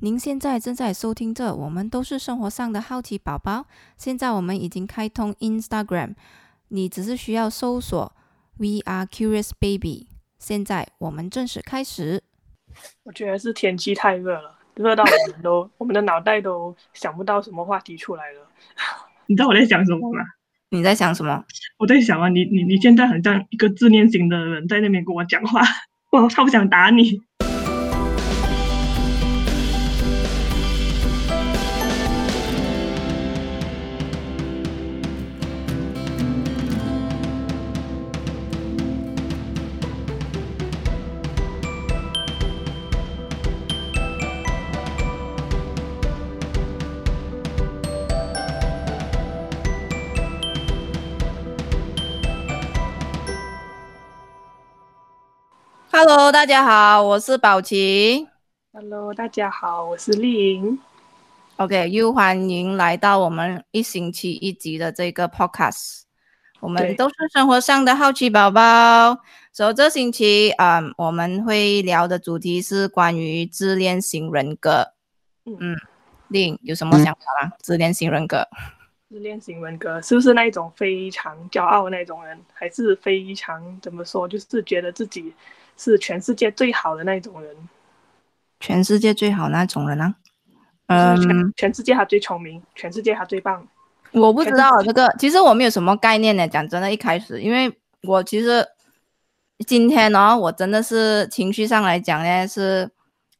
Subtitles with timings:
[0.00, 3.66] 您现在正在收听着，我们都是生活上的好奇宝宝。
[3.96, 6.14] 现在我们已经开通 Instagram，
[6.68, 8.12] 你只是需要搜索
[8.58, 10.06] “We are curious baby”。
[10.38, 12.22] 现在我们正式开始。
[13.02, 18.48] 我觉得是天气太热了，热到我们都 我们的脑袋都想不到什么话题出来了。
[19.26, 20.20] 你知道我在想什么吗？
[20.68, 21.44] 你在想什么？
[21.76, 25.60] 我在想啊，你你你现在很像一个自恋型的人在那边跟我讲话，
[26.12, 27.20] 我超想打你。
[56.28, 58.28] Hello，大家好，我是宝琪。
[58.74, 60.78] Hello，大家好，我是丽颖。
[61.56, 66.02] OK，又欢迎来到我们一星期一集的这个 Podcast。
[66.60, 69.16] 我们都是生活上的好奇宝宝。
[69.54, 74.86] 所以这星期，嗯，我们会聊的主题是关于自恋型人格。
[75.46, 75.76] 嗯嗯，
[76.28, 77.52] 丽颖有什么想法吗？
[77.60, 78.46] 自恋型人格。
[79.08, 85.32] 自恋型人格是不是那一种非常骄傲的那种人，还是非常怎么说，就是觉得自己
[85.78, 87.56] 是全世界最好的那种人？
[88.60, 90.14] 全世界最好那种人啊？
[90.88, 93.66] 就是全、嗯，全世界他最聪明，全世界他最棒。
[94.12, 96.48] 我不知道这个，其实我没有什么概念呢。
[96.48, 98.66] 讲真的，一开始，因为我其实
[99.66, 102.90] 今天呢，我真的是情绪上来讲呢，是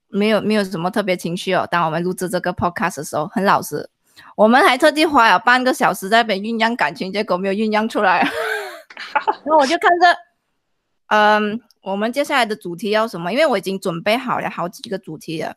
[0.08, 1.66] 没有没有什么特别情绪哦。
[1.70, 3.88] 当我们录制这个 podcast 的时候，很老实，
[4.36, 8.20] 我们还特地花了半个小时在那边酝酿感情，结果没有酝酿出来。
[9.24, 10.16] 然后我就看着，
[11.06, 13.32] 嗯，我们接下来的主题要什么？
[13.32, 15.54] 因为我已经准备好了好几个主题了。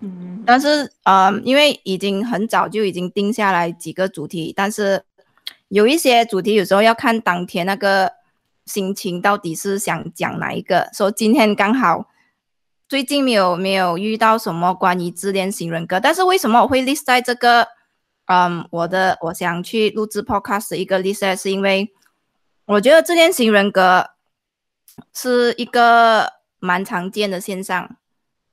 [0.00, 5.04] 嗯，但是呃，因为已经很早就已经定下来几个主题，但是
[5.68, 8.12] 有一些主题有时候要看当天那个
[8.66, 10.90] 心情到底是想讲哪一个。
[10.92, 12.08] 说今天刚好
[12.88, 17.68] 最近没有没有遇到什么关于自恋型人格，但是为什么我会 list 在这个
[18.26, 21.92] 嗯我的我想去录制 podcast 的一个 list，是因为
[22.66, 24.10] 我觉得自恋型人格
[25.12, 27.96] 是一个蛮常见的现象。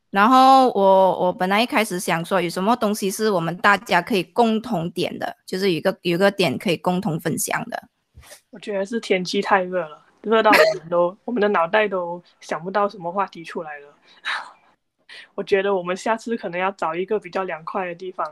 [0.10, 7.88] 然后我我本来一开始想说有什么东西是我们大家可以共同点的，就是有一个有一个点可以共同分享的。
[8.50, 13.96] 我觉得是天气太热了，热到我们都我们的脑袋都想不到什么话题出来了。
[15.36, 18.28] 我觉得我们下次可能要找一个比较凉快的地方，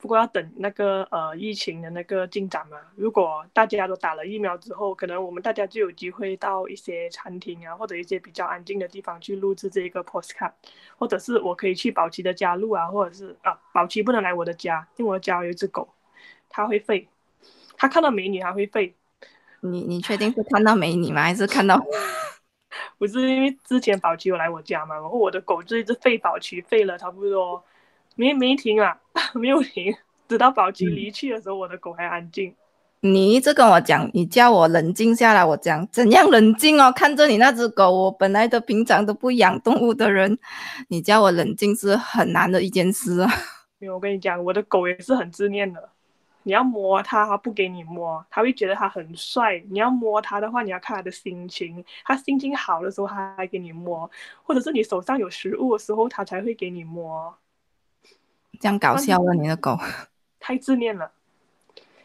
[0.00, 2.78] 不过要等那个呃疫情的那个进展嘛。
[2.96, 10.52] 如果大家都打了疫苗之后，可能我们大家就有机会到一些餐厅啊，或者一些比较安静的地方去录制这个 postcard，
[10.96, 15.88] 或者是我可以去宝奇的家录啊，或者是啊宝奇不能来我的家，因为我家有一只狗，
[16.48, 17.06] 它会吠，
[17.76, 18.92] 它看到美女它会吠。
[19.60, 21.22] 你你确定是看到美女吗？
[21.22, 21.78] 还是看到？
[22.96, 27.62] 不是因为之前宝奇有来我家嘛，然后我的狗就一直吠宝奇，吠了差不多
[28.16, 29.00] 没没停啊，
[29.34, 29.94] 没有停，
[30.28, 32.54] 直到宝鸡离去的时候，我的狗还安静。
[33.02, 36.92] 你一直跟我讲，你叫我冷静下来，我讲怎样冷静哦？
[36.94, 40.38] 看着你那只狗，我本来的平常都不养动物的人，
[40.88, 43.30] 你叫我冷静是很难的一件事啊。
[43.80, 45.88] 没有，我跟你讲，我的狗也是很自恋的。
[46.42, 49.62] 你要摸它，它不给你摸，它会觉得它很帅。
[49.70, 54.10] 你要摸它的话，你要看它的心情，它心情好的时候，它还给你摸，
[54.42, 57.34] 或者是你手上有食物的时候，它才会给你摸。
[58.60, 59.76] 这样搞笑了，你的狗。
[60.38, 61.10] 太自恋了，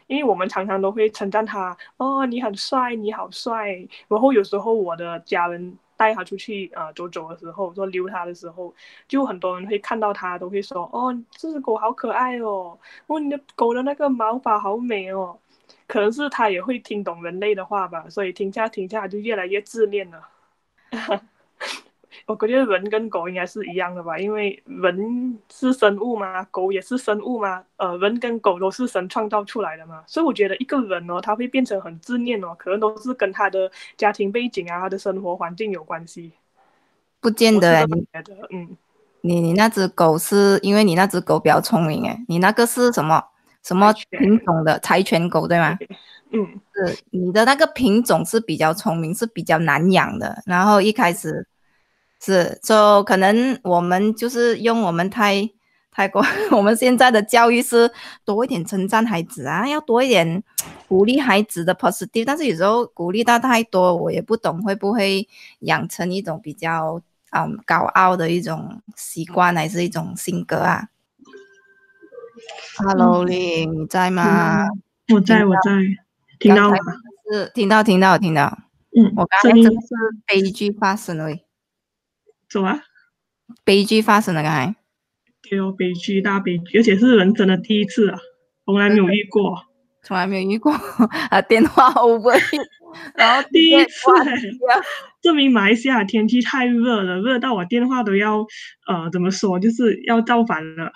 [0.08, 3.72] 因为我们常常都会称赞他，哦，你很帅，你好帅。
[4.08, 8.74] 然后有时候我的家人带他出去呃走走的时候，说溜他的时候，
[9.06, 15.38] 就很多人会看到他，都会说，哦，这只狗好可爱哦，哦，你的狗的那个毛发好美哦。
[15.86, 20.28] 可能是他也会听懂人类的话吧，所以停下停下就越来越自恋了。
[22.26, 36.32] 我觉得人跟狗应该是一样的吧，因为人是生物嘛，狗也是生物嘛，呃，人跟狗都是神创造出来的嘛，所以我觉得一个人哦，他会变成很自恋哦，可能都是跟他的家庭背景啊、他的生活环境有关系。
[37.20, 37.86] 不见得
[38.50, 38.76] 嗯，
[39.20, 43.22] 你你那只狗是因为你那只狗比较聪明诶，你那个是什么
[43.62, 45.78] 什么品种的柴犬狗对吗？
[46.30, 50.42] 嗯，是你的那个品种是比较聪明，是比较难养的。
[50.44, 51.46] 然后一开始
[52.26, 55.48] 是，就可能我们就是用我们太
[55.92, 56.20] 太过，
[56.50, 57.88] 我们现在的教育是
[58.24, 60.42] 多一点称赞孩子啊，要多一点
[60.88, 62.24] 鼓励孩子的 positive。
[62.24, 65.28] 但是有时候鼓励到太多，我也不懂会不会
[65.60, 67.00] 养成一种比较
[67.30, 70.88] 嗯高傲的一种习惯，还是一种性格啊
[72.78, 74.66] ？Hello，丽，你在吗？
[75.14, 75.70] 我在，我在，
[76.40, 76.76] 听到吗？
[77.30, 78.58] 是听到，听到，听到。
[78.96, 79.86] 嗯，我刚才真的是
[80.26, 81.28] 悲剧发生了。
[82.48, 82.80] 走啊！
[83.64, 84.74] 悲剧发生了，刚才。
[85.48, 88.18] 对哦，悲剧大悲剧，而且是人生的第一次啊，
[88.64, 89.62] 从来没有遇过，
[90.02, 90.72] 从来没有遇过
[91.30, 91.40] 啊！
[91.42, 92.36] 电话 over，
[93.14, 93.90] 然后第一次，
[95.22, 98.38] 证明马来西亚天气太热了，热到我电话都要
[98.88, 100.90] 呃怎么说，就是要造反了。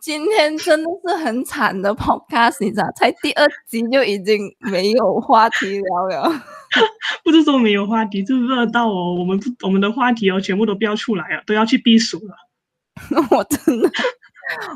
[0.00, 6.42] 今天真的是很惨的 podcast，你知道，才第二集就已经没有话题聊了。
[7.24, 12.34] 不是说没有话题，就是热到哦，我们不我们的话题哦，全部都标出来了，都要去避暑了。
[13.30, 13.90] 我真的，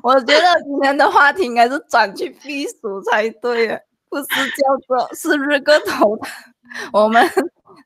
[0.02, 3.69] 我觉得今天的话题应该是转去避暑才对，
[4.08, 6.28] 不是叫做是不是个头的。
[6.93, 7.25] 我们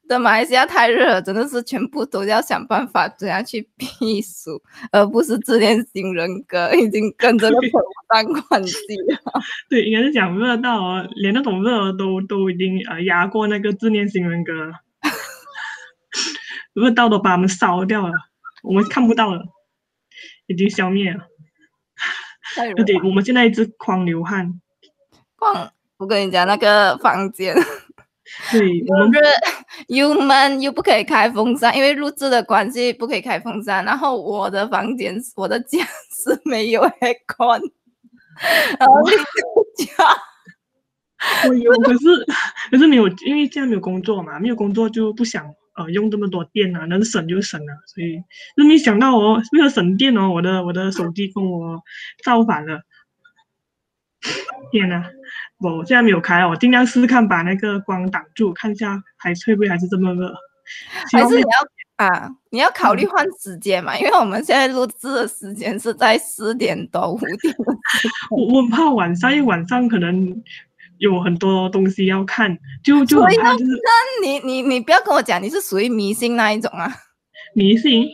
[0.09, 4.61] 的马来西亚太热了，真的是全部都要想办法怎样去 避暑，
[4.93, 7.69] 而不是自恋型人格已经跟这个扯
[8.13, 9.41] 上关系了。
[9.69, 14.53] 对，应该是讲热到哦，连那种热都都已经呃压过那个自恋型人格，
[16.75, 18.13] 热到都把我们烧掉了，
[18.63, 19.43] 我们看不到了。
[20.47, 21.21] 已经消灭了，
[22.85, 24.61] 对，我们现在一直狂流汗，
[25.37, 25.71] 狂。
[25.97, 27.55] 我跟你讲，那个房间，
[28.51, 29.13] 对，我们
[29.91, 33.85] 又闷又不可以开风扇，因为录制的关系不可以开风扇。
[33.85, 35.79] 然后我的房间，我的家
[36.25, 37.61] 是没有 aircon，
[38.79, 41.99] 然后你家，我有，可是
[42.71, 45.45] 可是没有，因为现在没有工作嘛，没有工作就不想。
[45.77, 48.21] 呃，用这么多电啊，能省就省了，所以
[48.57, 51.81] 都没想到哦，为了省电哦，我的我的手机跟我
[52.25, 52.81] 造反了。
[54.71, 55.05] 天呐，
[55.59, 60.35] 我现在没有开，我尽量试试看把那个光挡住，看一下还会不会还是这么热。
[61.13, 67.55] 还是你要啊，你要考虑换时间嘛，因为我们现在录制的时间是在四点多五点。
[68.31, 70.43] 我我怕晚上，因为晚上可能。
[70.99, 73.73] 有很多东西要看，就就很怕就是。
[73.73, 76.95] 那你你你不要跟我讲，你是属于迷信那一种啊？
[77.55, 78.07] 迷信？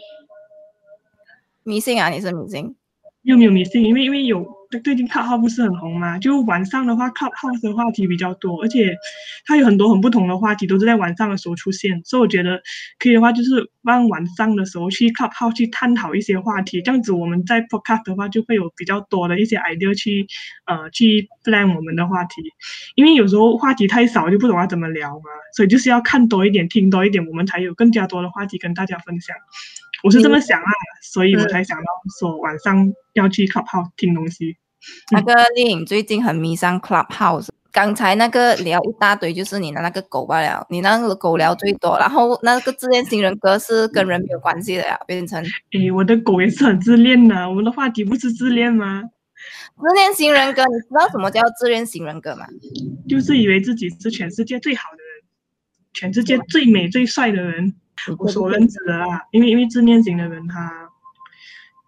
[1.64, 2.10] 迷信啊？
[2.10, 2.76] 你是迷信？
[3.26, 3.82] 又没有迷信？
[3.82, 4.56] 因为因为有。
[4.82, 6.18] 最近 Clubhouse 不是很红嘛？
[6.18, 8.92] 就晚上的话，Clubhouse 的话题比较多，而且
[9.46, 12.02] 它有很多很不同的话题，都是在晚上的时候出现。
[12.04, 12.60] 所以我觉得
[12.98, 20.26] 可以的话，就是让晚上的时候去 Clubhouse 去探讨一些话题，这样子我们在 Podcast 的话就会有比较多的一些 idea 去
[20.66, 22.42] 呃去 plan 我们的话题。
[22.96, 29.36] 因为有时候话题太少，就不懂要怎么聊嘛，所以就是要看多一点，听多一点，我们才有更加多的话题跟大家分享。
[30.02, 30.70] 我是这么想啊，
[31.02, 31.84] 所以我才想到
[32.20, 34.56] 说晚上要去 Clubhouse 听东西。
[35.10, 45.42] 那个丽颖最近很迷上 Clubhouse，刚才那个聊一大堆，就是你的那个狗罢了，你那个狗聊最多，然后那个自恋型人格是跟人没有关系的呀，变成。
[45.72, 49.02] 诶，我的狗也是很自恋的，我们的话题不是自恋吗？
[49.78, 52.46] 自恋型人格，你知道什么叫自恋型人格吗？
[53.08, 55.06] 就是以为自己是全世界最好的人，
[55.92, 57.74] 全世界最美最帅的人，
[58.18, 59.20] 我所认知的啊。
[59.32, 60.88] 因为因为自恋型的人，他，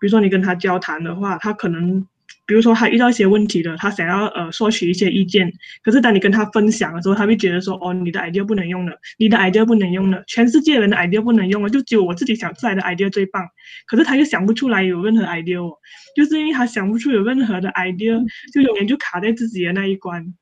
[0.00, 2.06] 比如说你跟他交谈的话，他可能。
[2.46, 5.52] 比如说他遇到一些问题了，他想要呃索取一些意见，
[5.82, 13.46] 可是当你跟他分享的时候，他会觉得说哦你的 idea 不能用了，你的 idea 不能用了，全世界人的 idea 不能用了，就只有我自己想出来的 idea 最棒。
[13.86, 15.76] 可是他又想不出来有任何 idea 哦，
[16.16, 18.18] 就是因为他想不出有任何的 idea，
[18.54, 20.34] 就永远就卡在自己的那一关。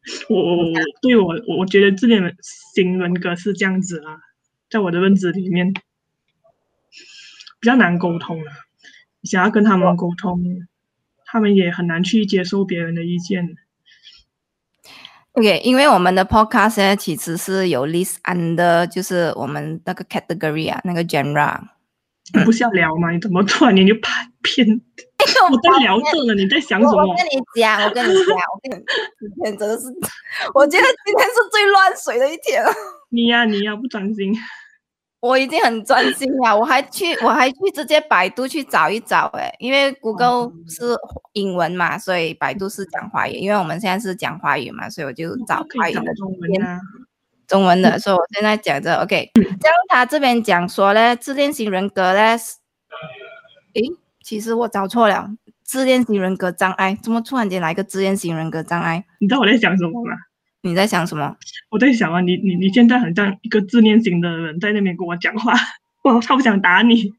[0.30, 2.36] 我我我对我我我觉得自恋
[2.74, 4.18] 型人格是这样子啊，
[4.70, 8.52] 在我的认知里面比较难沟通啊。
[9.22, 10.42] 想要跟他们沟通，
[11.26, 13.56] 他们也很难去接受别人的意见。
[15.32, 21.60] OK，因为我们的 Podcast 其实是有 list under，就是我们那个 category 啊，那个 genre。
[22.32, 23.10] 你不是要聊吗？
[23.10, 24.02] 你怎么突然间就偏
[24.42, 24.80] 偏？
[25.50, 27.02] 我在聊这呢，你在想什么？
[27.06, 28.84] 我跟你讲，我跟你讲，我跟你
[29.20, 29.86] 今天真的是，
[30.54, 32.72] 我觉得今天是最乱水的一天了。
[33.10, 34.34] 你呀，你呀，不专心。
[35.20, 40.96] 我已经很专心了，我还去，我还去直接百度去找一找，哎，因为 Google 是
[41.34, 46.80] 英文嘛，所以百度是讲华语，因为我们现在是讲华语嘛，所以我就找华语的中文啊，
[47.46, 52.38] 中文的，所以我现在讲着，OK，这样他这边讲说呢，自恋型人格呢，
[53.74, 53.82] 诶，
[54.30, 55.28] 其实我找错了，
[55.64, 59.04] 自恋型人格障碍，怎么突然间来个自恋型人格障碍？
[59.18, 60.12] 你知道我在想什么吗？
[60.62, 61.36] 你在想什么？
[61.68, 65.52] 我在想啊，你你你现在很像一个自恋型的人在那边跟我讲话，
[66.04, 67.12] 我超不想打你。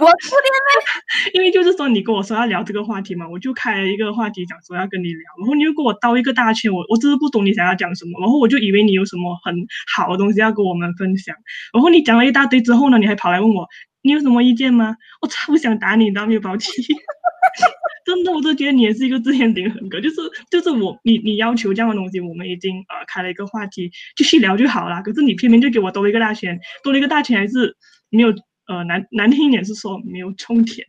[0.00, 9.54] 我自恋因为就是说你跟我说要聊这个话题嘛，我就开了一个话题讲说要跟你聊，然后你又给我兜一个大圈，我我真是不懂你想要讲什么，然后我就以为你有什么很
[9.94, 11.36] 好的东西要跟我们分享，
[11.74, 13.68] 然后你讲了一大堆之后呢，你还跑来问我
[14.02, 14.96] 你有什么意见吗？
[15.20, 16.70] 我超想打你的面包机，
[18.04, 20.16] 真的，我都觉得你也是一个自恋型人格，就是
[20.50, 27.76] 就是我你你要求这样的东西，我们已经呃开了一个话题继续聊就好了，可是你偏偏就给我兜一个大圈，兜了一个大圈还是
[28.10, 28.34] 没有。
[28.68, 30.86] 呃，难难听一点是说没有充填，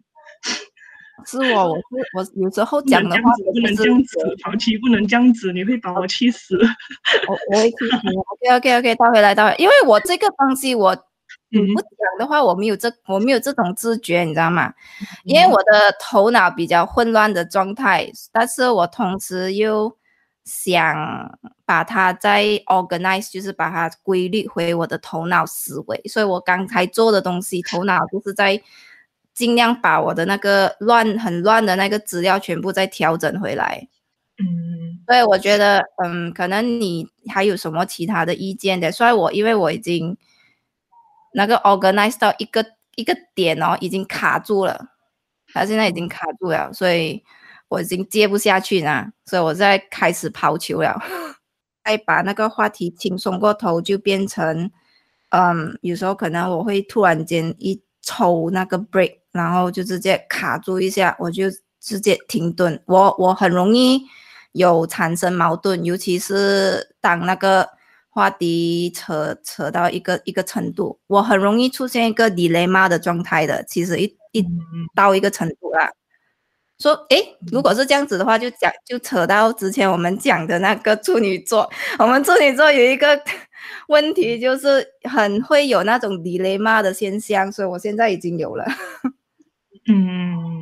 [1.25, 6.55] 是我，我是我有时候讲的话不能这样子，小七不能这样子，你会把我气死。
[7.27, 8.07] 我我会气死。
[8.45, 10.95] OK OK OK，倒回来倒回来，因为我这个东西我
[11.59, 14.73] 不讲的话，我没有这我没有这种自觉，你知道吗？
[15.23, 19.95] 因为我的头脑比较混乱的状态，但是我同时又。
[20.45, 28.61] 想把它再 organize，就是把它规律回我的头脑思维，所以我刚才做的东西，头脑就是在
[29.33, 33.87] 尽量把我的那个乱很乱的那个资料全部再调整回来。
[34.37, 38.91] 嗯，所以我觉得，嗯，可能你还有什么其他的意见的？
[38.91, 40.17] 所以我因为我已经
[41.33, 44.87] 那个 organize 到一个一个点哦，已经卡住了，
[45.53, 47.23] 他现在已经卡住了，所以。
[47.69, 50.95] 我已经接不下去了，所以我在开始抛球了。
[51.83, 54.69] 再把那个话题轻松过头，就变成，
[55.29, 61.45] 嗯，有时候可能我会突然间一抽那个 break，然后就直接卡住一下，我就
[61.81, 62.79] 直接停顿。
[62.85, 64.03] 我我很容易
[64.51, 67.67] 有产生矛盾，尤其是当那个
[68.13, 73.63] 话题扯扯到一个一个程度，我很容易出现一个 dilemma 的状态的。
[73.63, 74.45] 其实一一
[74.95, 75.91] 到一个程度啦。
[76.79, 81.69] 说，诶，如果是这样子的话，就讲就扯到之前我们讲的那个处女座。
[81.97, 83.19] 我们处女座有一个
[83.87, 88.65] 问题，就是很会有那种 dilemma 的现象，所以我现在已经有了。
[89.89, 90.52] 嗯，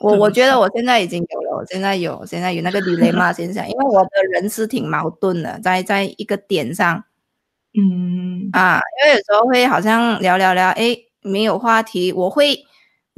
[0.00, 7.04] 我我觉得我现在已经有了，我现在有，现在有那个 dilemma 现象，因为我的人是挺矛盾的，在在一个点上，
[7.78, 12.64] 嗯啊，因为有时候会好像聊聊聊，哎，没有话题，我会。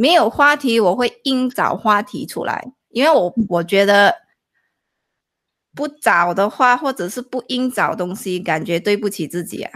[0.00, 4.14] 没有话题，我会硬找话题出来，因为我我觉得
[5.74, 9.72] 不找的话，或者是不硬找东西，感觉对不起自己啊。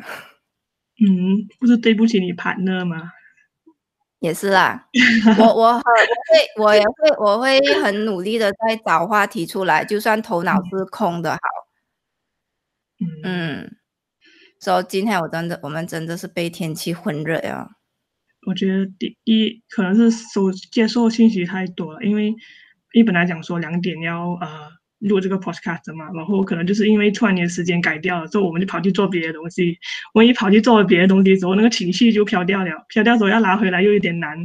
[1.04, 2.98] 嗯，不是对不起你盘的吗？
[4.22, 4.88] 也是啦，
[5.36, 11.38] 我我很会，我也会，我会很努力的在找话题出来，就算头脑是空的，好。
[13.24, 13.76] 嗯，
[14.60, 17.68] 所以今天我真的，我们真的是被天气混热呀。
[18.46, 22.32] 我觉得第一可能是收接受信息太多了，因为
[22.92, 24.70] 一本来讲说两点要呃
[25.02, 29.78] 录这个 podcast 嘛，然后可能就是因为突然间时间改掉了，之后我们就跑去做别的东西。
[30.14, 34.36] 我一跑去做别的东西之后，那个情绪就飘掉了，飘掉之后要拿回来又有点难。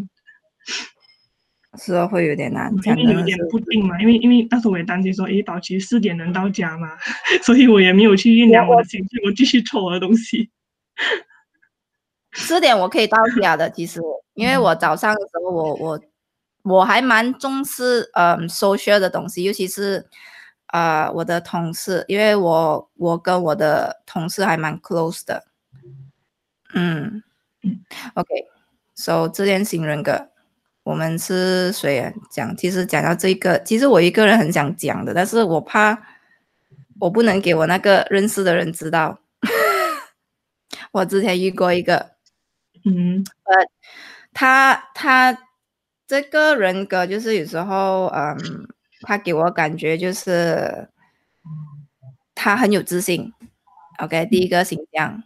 [1.79, 3.99] 是啊，会有点难，因为有点不定嘛。
[4.01, 6.89] 因为因为那时候我也担心说，诶，保期四点能到家嘛，
[7.45, 10.49] 所以我也没有去酝酿我的情绪，我继续做我的东西。
[12.33, 14.01] 四点我可以到家的，其实
[14.33, 16.01] 因为我早上的时候，我我
[16.63, 20.03] 我还蛮重视嗯 social 的东西，尤其是
[20.67, 25.45] 呃我的同事，因为我我跟我的同事还蛮 close 的，
[26.73, 27.23] 嗯
[27.63, 27.79] 嗯
[28.15, 30.29] ，OK，so 自恋型人格，
[30.83, 32.55] 我们是谁讲？
[32.57, 35.97] 其实讲到这个，其实我一个人很想讲的，但是我怕
[36.99, 39.19] 我不能给我那个认识的人知道，
[40.91, 42.17] 我之前遇过一个。
[42.85, 43.53] 嗯，呃，
[44.33, 45.37] 他他
[46.07, 48.37] 这个人格就是有时候，嗯，
[49.07, 50.89] 他给我感觉就是
[52.35, 53.31] 他很有自信。
[53.99, 55.23] OK，第一个形象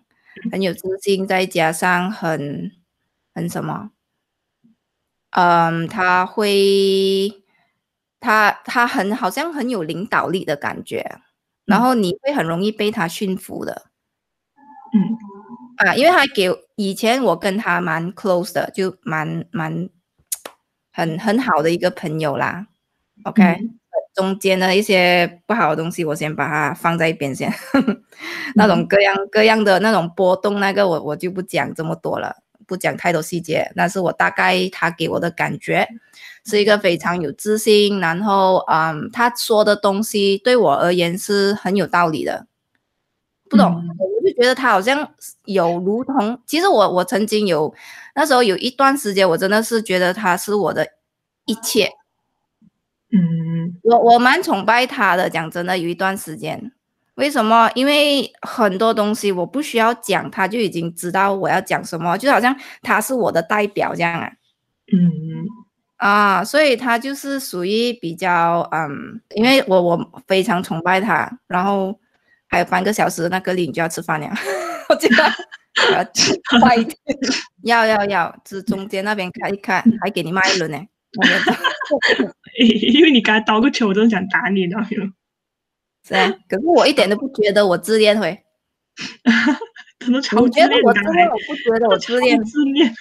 [0.51, 2.71] 很有自信，再加上很
[3.33, 3.89] 很什么，
[5.31, 7.43] 嗯，他会
[8.19, 11.19] 他他很好像很有领导力的感觉，
[11.65, 13.87] 然后你会很容易被他驯服的。
[14.93, 15.17] 嗯。
[15.77, 19.89] 啊，因为他给以前我跟他蛮 close 的，就蛮蛮
[20.93, 22.67] 很很好的一个朋友啦。
[23.23, 23.57] OK，
[24.13, 27.53] 中间的一些不好的东西，我先把它放在一边先。
[28.55, 32.35] 那种各样各样的那种波动，那个我我就不讲这么多了，
[32.67, 33.71] 不讲太多细节。
[33.75, 35.87] 但是我大概他给我的感觉
[36.45, 42.47] 是一个非常有自信，然后嗯，他说的东西对我而言是很有道理的。
[43.49, 45.11] 不懂，我就觉得他好像
[45.43, 47.73] 有如同，其实我我曾经有
[48.15, 50.87] 那时候有一段时间，我真的是觉得他是我的
[51.45, 51.91] 一切。
[53.13, 56.71] 嗯，我我蛮崇拜他的，讲真的，有一段时间，
[57.15, 57.69] 为什么？
[57.75, 64.31] 因为很多东西我不需要讲，他就已经知道我要讲什么，就好像他是我的代表这样啊。
[64.93, 64.99] 嗯
[65.97, 71.99] 啊，所以他就是属于比较嗯，因为我我非常崇拜他，然后
[72.47, 74.27] 还有半个小时那个你就要吃饭了，
[74.89, 75.23] 我觉得
[75.93, 76.03] 要
[76.59, 76.97] 快一点，
[77.63, 80.77] 要要要，这中间那边看一看，还给你骂一轮呢。
[81.19, 81.53] 我觉得
[82.93, 84.87] 因为你刚才刀个球，我真的想打你，知道吗？
[86.07, 88.43] 是啊，可是我一点都不觉得我自恋会，
[90.11, 92.95] 我自恋，觉得我自恋，我不觉得我自恋超，自恋。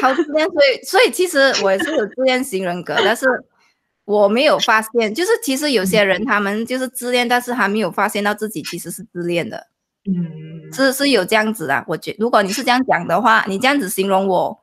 [0.00, 3.26] 超自恋， 所以所以其实我也是有自恋型人格，但是
[4.04, 9.66] 我没有发现，就是其实有些人他们就是自恋，但是还没有发现到自己其实是自恋的，
[10.06, 11.84] 嗯，是是有这样子的。
[11.88, 14.56] 我觉如果你是这样讲的话，你这样子形容我，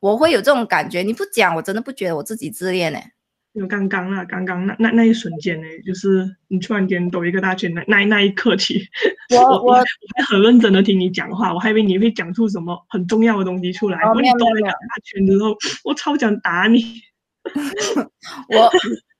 [0.00, 1.02] 我会有这种感觉。
[1.02, 2.98] 你不讲，我真的不觉得我自己自恋呢。
[3.54, 8.80] 就刚刚啊，刚刚那那那一瞬间呢，就是你突然间抖一个大圈，那那那一刻起，
[9.34, 9.84] 我我我还
[10.30, 13.98] 很认真的听你讲话，我还以为你会讲出什么很重要的东西出来。
[13.98, 16.84] 哦然后你抖了一个大圈之后，我超想打你。
[18.50, 18.70] 我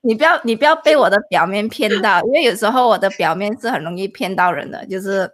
[0.01, 5.29] 你不要你不要被我的表面骗到，因为有时候我的表面是很容易骗到人的，就是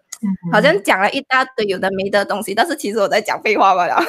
[0.52, 3.96] 好像讲了一大堆有的没的东西，但是其实我在讲废话罢了。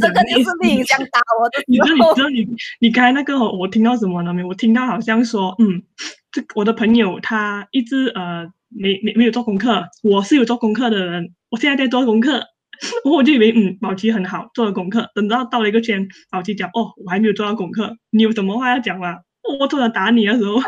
[0.00, 2.46] 这个就是丽颖想打我的你知道，你知，道你
[2.80, 4.48] 你刚才那个哦我听到什么了没有？
[4.48, 5.82] 我听到好像说，嗯，
[6.30, 12.32] 这我的朋友他一直呃没没没有做功课，我是有做功课的人，我现在在做功课，
[13.02, 19.16] 然后我就以为嗯宝琪很好做了功课，等到到了一个圈，宝琪讲哦我还没有做到功课，你有什么话要讲吗？
[19.60, 20.56] 我突然打你的时候，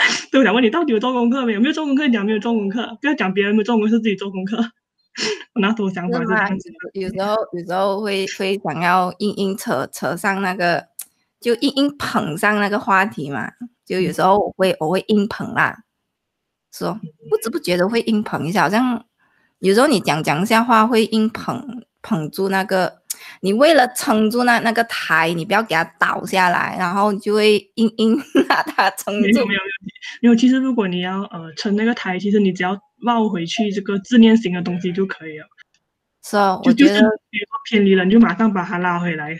[0.32, 1.60] 对我想问你到底有做功课没有？
[1.60, 4.56] 没有做功课讲没有做功课，不要讲别人没有做功课，是自己做功课。
[5.54, 7.00] 我那时候想法这样子的。
[7.00, 10.86] 有时候有时候会会想要硬硬扯扯上那个，
[11.40, 13.50] 就硬硬捧上那个话题嘛。
[13.84, 15.82] 就有时候我会我会硬捧啦，
[16.72, 19.04] 说不知不觉的会硬捧一下，好像
[19.58, 22.99] 有时候你讲讲一下话会硬捧捧住那个，
[23.40, 28.18] 你为了撑住那那个台，你不要给它倒下来，然后你就会硬硬
[28.48, 29.40] 把它撑住没有没。
[29.40, 29.60] 有没有
[30.22, 35.46] 没有，其实如果你要呃撑那个台，其实你只要绕回去这个自恋型的东西就可以了。
[36.22, 39.38] 是哦，就就是我觉得比如说偏离了，你就马上把它拉回来。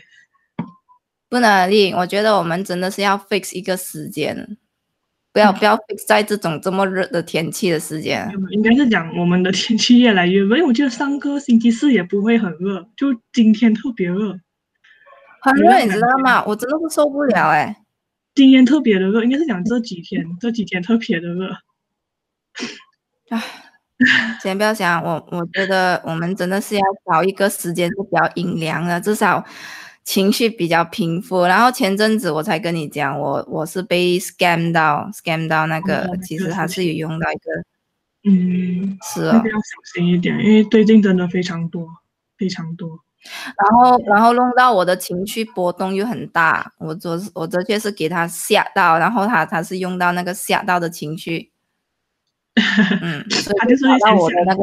[1.28, 4.57] 不能丽，我觉得我们真的是要 fix 一个时间，
[5.33, 8.29] 不要不要 fix 在这种这么热的天气的时间。
[8.51, 14.38] 应该是讲我们的天气越来越热，因为我记得上个星期四也不会很热，就今天特别热，
[15.40, 16.45] 很热，你知道吗？
[16.45, 17.77] 我真的是受不了哎、
[18.35, 21.57] 今天特别的热，应该是讲这几天这几天特别的热。
[24.43, 29.45] 先不要想我，我觉得我们真的是要找一个时间是比较阴凉的，至少
[30.04, 31.44] 情绪比较平复。
[31.44, 37.50] 然后前阵子我才跟你讲，我我是被 scam 到 scam 到那个，哦其实他是有用到一个
[38.24, 41.86] 嗯，是哦那个，要小心一点，因为最近真的非常多，
[42.36, 42.98] 非常多。
[43.56, 51.50] 然后然后弄到我的情绪波动又很大，我昨我的确是给他吓到，然后他他是用到那个吓到的情绪，
[53.02, 54.62] 嗯，所以他就是搞到我的那个。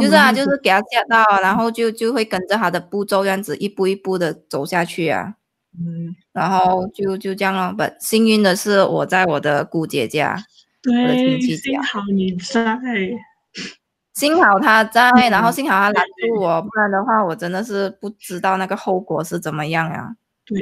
[0.00, 5.34] 就是啊，就是给他吓到，然后就就会跟着他的步骤这样子一步一步的走下去啊，
[5.78, 7.72] 嗯，然后就就这样了。
[7.72, 10.36] 不，幸运的是我在我的姑姐家，
[10.86, 12.78] 我的对，亲戚家幸好你在。
[14.14, 20.14] 幸好他在，然后嗯幸好他拦住我，不然的话我真的是不知道那个后果是怎么样啊。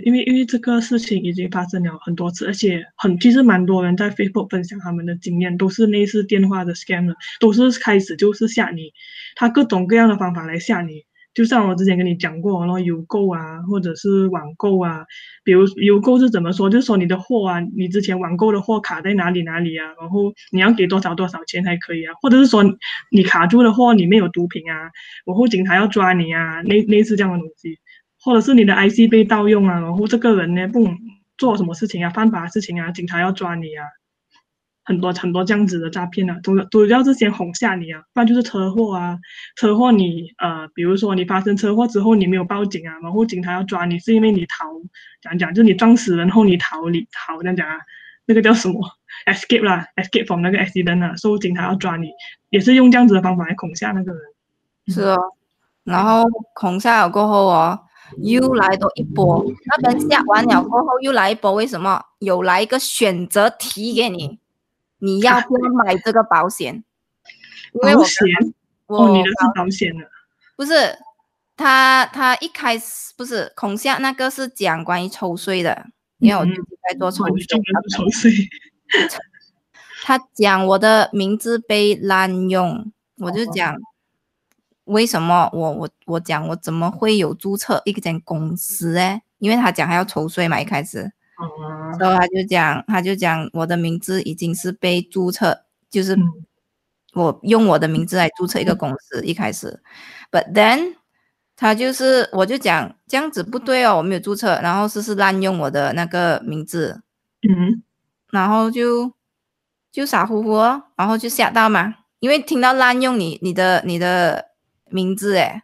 [0.05, 8.93] 因为因为这个事情已经发生了很多次，而且很其实蛮多人在 Facebook 分享他们的经验，都是类似电话的 scam 的，都是开始就是吓你，
[9.37, 11.05] 他各种各样的方法来吓你。
[11.33, 15.05] 就像我之前跟你讲过，然后邮购啊，或者是网购啊，
[15.45, 16.69] 比如邮购是怎么说？
[16.69, 22.65] 就是说你的货啊，你之前网购的货卡在哪里哪里啊，然后你要给多少多少钱才可以啊，或者是说
[23.13, 24.91] 你卡住的货里面有毒品啊，
[25.25, 27.79] 然后警察要抓你啊，类类似这样的东西。
[28.23, 30.87] 或者是你的 IC 被盗用啊，然后这个人呢不
[31.39, 33.87] 做什么事情啊，犯法的事情啊，警察要抓你啊，
[34.85, 39.19] 很多很多这样子的诈骗啊，主主要是先哄吓你啊，不然就是车祸啊，
[39.57, 44.67] 车祸你呃，比如说你发生车祸之后你没有报警啊，然后警察要抓你是因为你逃，
[45.23, 47.77] 讲讲就是你撞死人后你逃你逃这样讲啊，
[48.27, 48.81] 那个叫什么
[49.27, 52.09] escape 啦，escape from 那个 accident 啊，所以警察要抓你，
[52.51, 54.23] 也是用这样子的方法来恐吓那个人。
[54.89, 55.19] 是哦，
[55.85, 57.81] 然后恐吓了过后哦，
[58.19, 62.05] 又来多一波，那边下完了过后又来一波，为什么？
[62.19, 64.39] 有来一个选择题给你，
[64.99, 66.83] 你要不要买这个保险？
[67.73, 68.27] 因为我保险
[68.87, 70.11] 我哦，你的是保险的，
[70.57, 70.99] 不是
[71.57, 75.87] 他，他一开始不是恐吓那个是讲关于抽税的，
[76.19, 77.61] 因为我最近在做抽你水。
[77.97, 78.33] 抽水。
[80.03, 83.77] 他讲我的名字被滥用，我就讲
[84.91, 89.23] 为什么我我我讲我怎么会有注册一间公司哎？
[89.39, 91.11] 因为他讲还要抽税嘛，一开始，
[91.99, 96.17] 然后他就讲他就讲我的名字已经是被注册，就是
[97.15, 99.83] 我用我的名字来注册一个公司，一开始
[100.31, 100.95] ，but then
[101.57, 107.01] 他就是我就讲这样子不对哦，我没有注册，然后是是滥用我的那个名字，
[107.49, 107.83] 嗯，
[108.31, 109.13] 然后就。
[109.93, 110.57] 就傻乎乎，
[110.95, 114.50] 然后就吓到嘛，因为听到滥用你你的你的
[114.91, 115.63] 名字哎，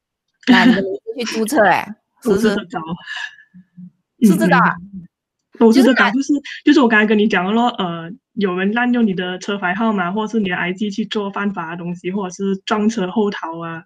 [0.48, 0.74] 那你
[1.24, 2.50] 去注册哎，是不是？
[4.22, 4.56] 是这个，
[5.60, 6.32] 我是这个，就是
[6.64, 13.84] 就是我刚才跟你讲的咯，呃，有人滥用你的车牌号码，或者是你的 ID 去做犯法的东西，或者是撞车后逃啊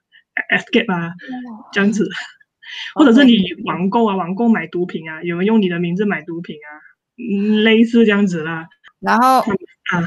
[0.55, 1.13] ，escape 啊，
[1.73, 2.09] 这样子，
[2.95, 6.69] 或者是你网购啊，网购买毒品啊，有人用你的名字买毒品啊，
[7.17, 8.69] 嗯，类似这样子啦，
[9.01, 9.45] 然后。
[9.91, 10.05] 啊，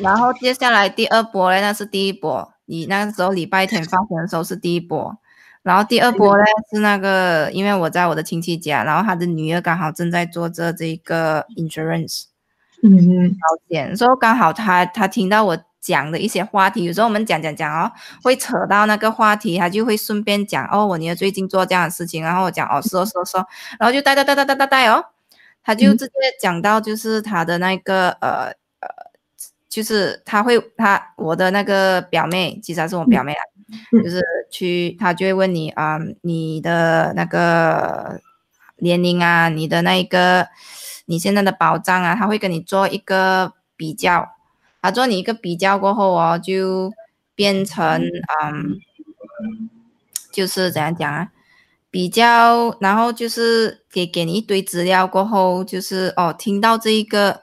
[0.00, 2.52] 然后接下来第二波嘞，那是第一波。
[2.66, 5.16] 你那时候礼拜天发生的时候是第一波，
[5.62, 12.24] 然后第二波呢是那个，因为我在我的亲戚家，然后他的女儿刚好正在做这这个 insurance，
[12.82, 13.36] 嗯，保
[13.68, 17.90] 险，所以刚好他他听到我讲的一些话题，有时候我们讲讲讲哦，
[18.22, 23.46] 会扯到那个话题，他就会顺便讲哦，我女儿最近做这样的事情，然后我讲哦，说说说，
[23.78, 25.04] 然后就带带带带带带带哦，
[25.62, 28.52] 他就直接讲到就是他的那个呃。
[29.76, 33.42] 就是他会，他我的那个表妹，其实还是我表妹啊，
[34.02, 38.18] 就是去，他就会问你啊，你的那个
[38.78, 40.48] 年龄啊，你的那一个
[41.04, 44.26] 你现在的保障啊，他会跟你做一个比较，
[44.80, 46.90] 他做你一个比较过后哦，就
[47.34, 48.00] 变成
[48.40, 48.80] 嗯，
[50.32, 51.28] 就是怎样讲啊，
[51.90, 57.42] 比较，然后就是给给你一堆资料过后，就是哦，听到这一个。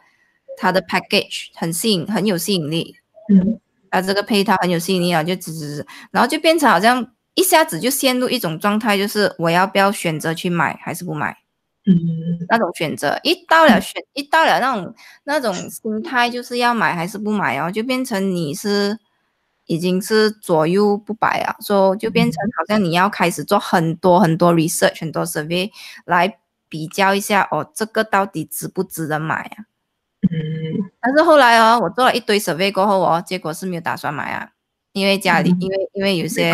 [0.58, 2.96] 它的 package 很吸引，很有吸引力。
[3.30, 11.38] 嗯，它，这个配套很有吸引力啊，就只只，然后就变成好像一下子就陷入一种状态，就是我要不要选择去买还是不买？
[11.86, 11.98] 嗯，
[12.48, 18.98] 那种选择一到了选一到了那种那种心态，就是要买还是不买哦，就变成你是
[19.66, 25.70] 已经是左右不摆啊，说就变成好像你要开始做很多很多 research，很多 survey
[26.06, 26.38] 来
[26.70, 29.66] 比较一下哦，这个到底值不值得买啊？
[30.32, 34.50] 嗯，但是后来哦，我做了一堆 survey 过后哦，结果是没有打算买啊，
[34.94, 36.54] 因为家里，因为因为有些，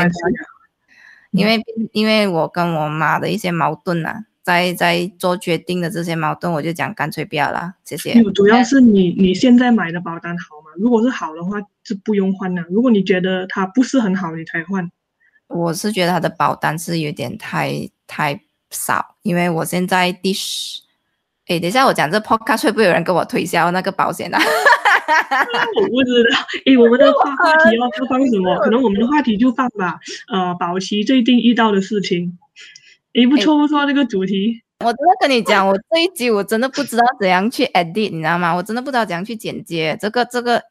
[1.31, 8.23] 因为因为我跟我妈的一些矛盾呐，在在做决定的这些矛盾，我就讲干脆不要了，谢谢。
[8.31, 10.71] 主要是你你现在买的保单好吗？
[10.77, 12.63] 如果是好的话，是不用换的。
[12.71, 14.89] 如果你觉得它不是很好，你才换。
[15.47, 20.81] 我是觉得它的保单是有点太太少，因为我现在第十。
[21.49, 24.39] 哎，等一下，我讲这 podcast 会不会有人跟我推销那个保险啊？
[24.39, 26.37] 我不知道。
[26.65, 28.55] 哎，我们的话题要放什么？
[28.59, 29.99] 可能我们的话题就放吧。
[30.31, 32.37] 呃，保期最近遇到的事情。
[33.15, 34.61] 哎，不错不错，这个主题。
[34.85, 38.53] 我真的跟你讲，我这一集我真的不知道怎样去 edit，你知道吗？
[38.53, 39.97] 我真的不知道怎样去剪接。
[39.99, 40.61] 这个这个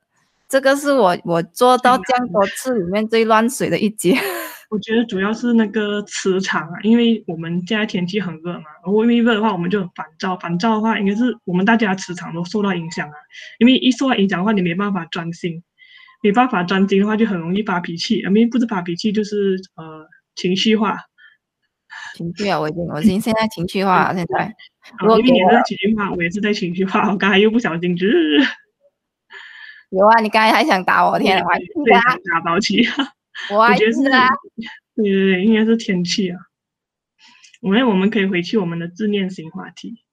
[0.49, 4.17] 这个是我我做到这样多次里面最乱水的一集。
[4.71, 13.15] 我觉得主要是那个磁场啊，因为我们现在天气很热嘛，然后因为热的话，我们就很烦躁，烦躁的话，应该是我们大家磁场都受到影响啊。
[13.59, 15.63] 因为一受到影响的话，你没办法专心，
[16.23, 18.19] 没办法专心的话，就很容易发脾气。
[18.19, 20.99] 因为不是发脾气，就是呃情绪化。
[22.15, 24.15] 情绪啊，我已经，我已经现在情绪化了。
[24.19, 24.55] 现在，
[25.01, 27.11] 因为你在情绪化，我也是在情绪化。
[27.11, 28.39] 我刚才又不小心，只
[29.91, 31.47] 有啊，你刚才还想打我，天啊，
[31.87, 32.87] 对啊，打宝气。
[33.55, 34.03] 我觉得是，
[34.95, 36.39] 对对对，应该是天气啊。
[37.61, 40.05] 我们我们可以回去我们的自恋型话题。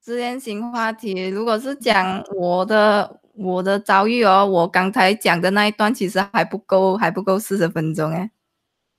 [0.00, 8.30] 自恋型话题，如果是讲我的我的遭遇哦，我刚才讲的那一段其实还不够，还不够四十分钟哎。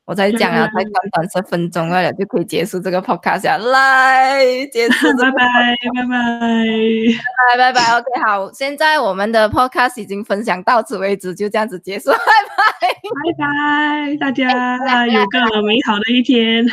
[0.05, 5.37] 我才讲了，才短短十分钟了，就可以结束这个 podcast 来结束， 拜拜
[5.95, 6.17] 拜拜
[7.57, 12.97] 拜拜拜，OK，好，现在我们的 podcast 已经分享到此为止，就这样子结束，拜拜拜
[13.37, 16.65] 拜，大家 有个美好的一天。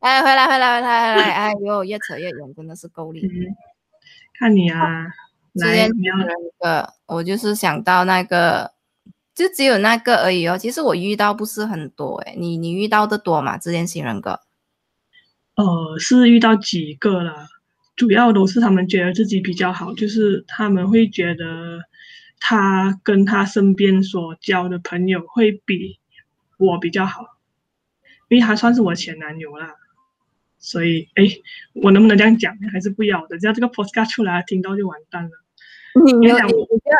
[0.00, 3.28] 哎，回来回来回来回来，哎呦，越扯越远，真的是够力。
[4.38, 5.06] 看你啊，
[5.54, 5.90] 来，一
[6.58, 8.71] 个，我就是想到那个。
[9.34, 10.58] 就只有那个而已哦。
[10.58, 13.56] 其实我遇到不是很多诶，你你遇到的多吗？
[13.58, 14.40] 自恋型人格？
[15.54, 17.46] 呃，是遇到几个了，
[17.96, 21.80] 主要都是他们觉得自己比较好，就是他们会觉得
[22.40, 25.98] 他跟他身边所交的朋友会比
[26.58, 27.24] 我比较好，
[28.28, 29.74] 因为他算是我前男友啦。
[30.58, 31.24] 所以哎，
[31.72, 32.56] 我能不能这样讲？
[32.72, 33.36] 还是不要的？
[33.36, 35.41] 只要这个 postcard 出来，听到就完蛋了。
[36.06, 36.36] 你不要，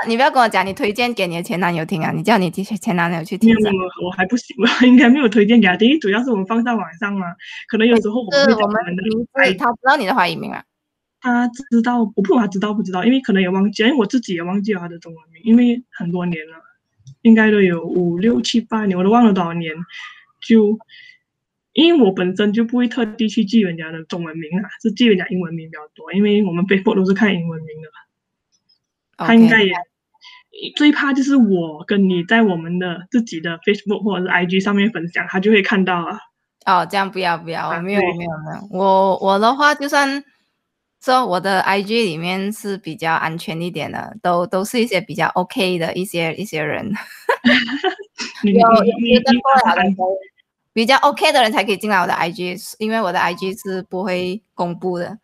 [0.06, 2.12] 你不要跟我讲，你推荐给你的前男友听啊？
[2.12, 3.54] 你叫你前前男友去听。
[3.54, 5.98] 没有，我还不行，我应该没有推荐给他听。
[5.98, 7.26] 主要是我们放在网上嘛，
[7.68, 10.62] 可能有时候我们我们的，他知道你的华语名啊？
[11.20, 16.54] 他知道，我不管他知道不知道，因为可能也忘记，因为我自己也忘记了他的中文名，因为很多年了，
[17.22, 19.72] 应该都有五六七八年，我都忘了多少年。
[20.40, 20.78] 就
[21.72, 27.88] 因为我本身就不会特地去记人家的中文名啊，是记人家英文名比较多，因为我们 Facebook 都是看英文名的。
[29.26, 29.72] 他应该也
[30.76, 36.18] 最怕就是我跟你在我们的自己的 Facebook 或者是 IG 上面分享，他就会看到啊。
[36.64, 40.22] 哦，这样不要不要，我没有没有没有，我我的话就算
[41.02, 46.92] 说我的 IG 里面是比较安全一点的，都都是一些比较 OK 的一些一些人。
[48.44, 49.90] 有有的过来的
[50.72, 55.18] 比较 OK 的人才可以进来我的 IG，因为我的 IG 是不会公布的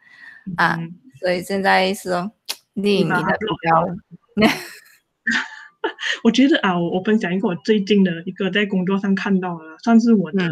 [0.57, 0.79] 啊，
[1.21, 2.11] 所以现在是。
[2.81, 3.89] 你你的目标，
[6.23, 10.45] 我觉得啊，我我分享一个我最近的一个在工作上看到的，算是我的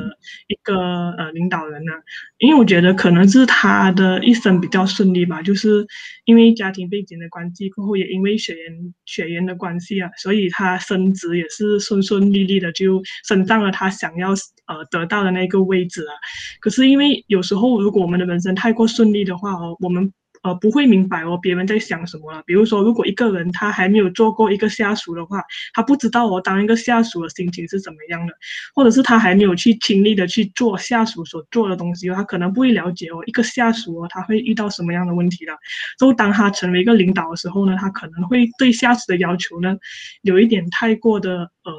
[0.49, 1.93] 一个呃领导人呢，
[2.39, 5.87] 因为我觉得可能是他的一生比较顺利吧，就是
[6.25, 14.31] 因为家庭背景的关系，过后也因为血缘血缘的关系啊，所以他升职也是顺顺利利的就升上了他想要
[14.67, 16.15] 呃得到的那个位置啊。
[16.61, 20.13] 可是因为有时候如果我们的人生太过顺利的话哦，我们。
[20.47, 22.41] 呃，不会明白哦，别人在想什么了。
[22.47, 25.43] 比如说，如果一个人他还没有做过一个下属的话，
[25.75, 28.33] 他不知道我当一个下属的心情是怎么样的，
[28.73, 35.53] 或者是他还没有去亲历的去做下属所做的东西，他可能不会了解哦，一个下属哦，他会遇到什么样的问题的。
[35.99, 39.77] 就当他成为一个领导的时候呢，他可能会对下属的要求呢，
[40.23, 41.73] 有一点太过的呃，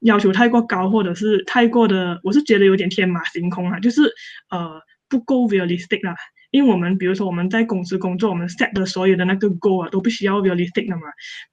[0.00, 4.02] 要求太过高，或者是太过的，我是觉得有点天马行空啊，就是
[4.50, 6.14] 呃不够 realistic 啦。
[6.50, 11.02] 因为我们比如说我们在公司工作，我们 set 的所有的那个 goal 啊都不需要 realistic 的嘛，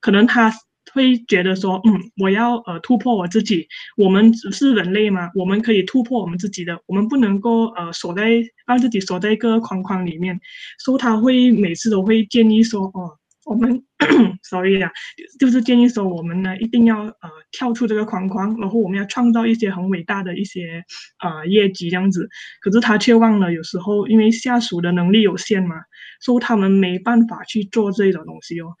[0.00, 0.52] 可能他
[0.92, 8.30] 会觉得说，嗯，我要呃突破我自己，我们只是人类嘛，我们可以突破我们自己的，我们不能够呃锁在
[8.66, 10.40] 让自己锁在一个框框里面，
[10.78, 13.18] 所以他会每次都会建议说，哦。
[13.48, 13.82] 我们，
[14.42, 14.90] sorry 啊，
[15.38, 20.84] 就是建议说，我们呢一定要呃跳出这个框框，然后我们要创造一些很伟大的一些
[21.24, 22.28] 呃业绩这样子。
[22.60, 25.76] 可是他却忘了，有时候因为下属的能力有限嘛，
[26.20, 28.74] 所以他们没办法去做这种东西哦。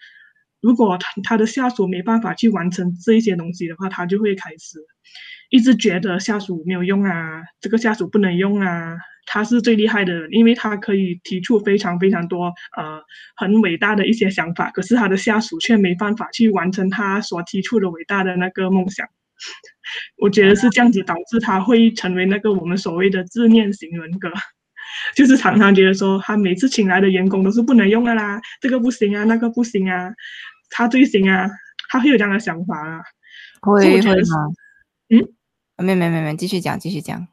[0.60, 4.78] 如果他他的下属没办法去完成这一些东西的话，他就会开始
[5.50, 8.98] 一直觉得下属没有用啊，这个下属不能用啊。
[9.30, 12.98] 他是最厉害的人，因为他可以提出非常非常多呃
[13.36, 19.06] 很伟大的一些想法，可是他的下属却没办法去完成他所提出的伟大的那个梦想。
[20.16, 24.32] 我觉得是这样子导致他会成为那个我们所谓的自恋型人格，
[25.14, 30.10] 就是常常觉得说他每次请来的员工都是不能用的啦，这个不行啊，那个不行啊，
[30.70, 31.48] 他最行啊，
[31.90, 33.00] 他会有这样的想法啊。
[33.60, 34.48] 会会吗？
[35.10, 35.28] 嗯，
[35.84, 37.28] 没没没没，继续讲继续讲。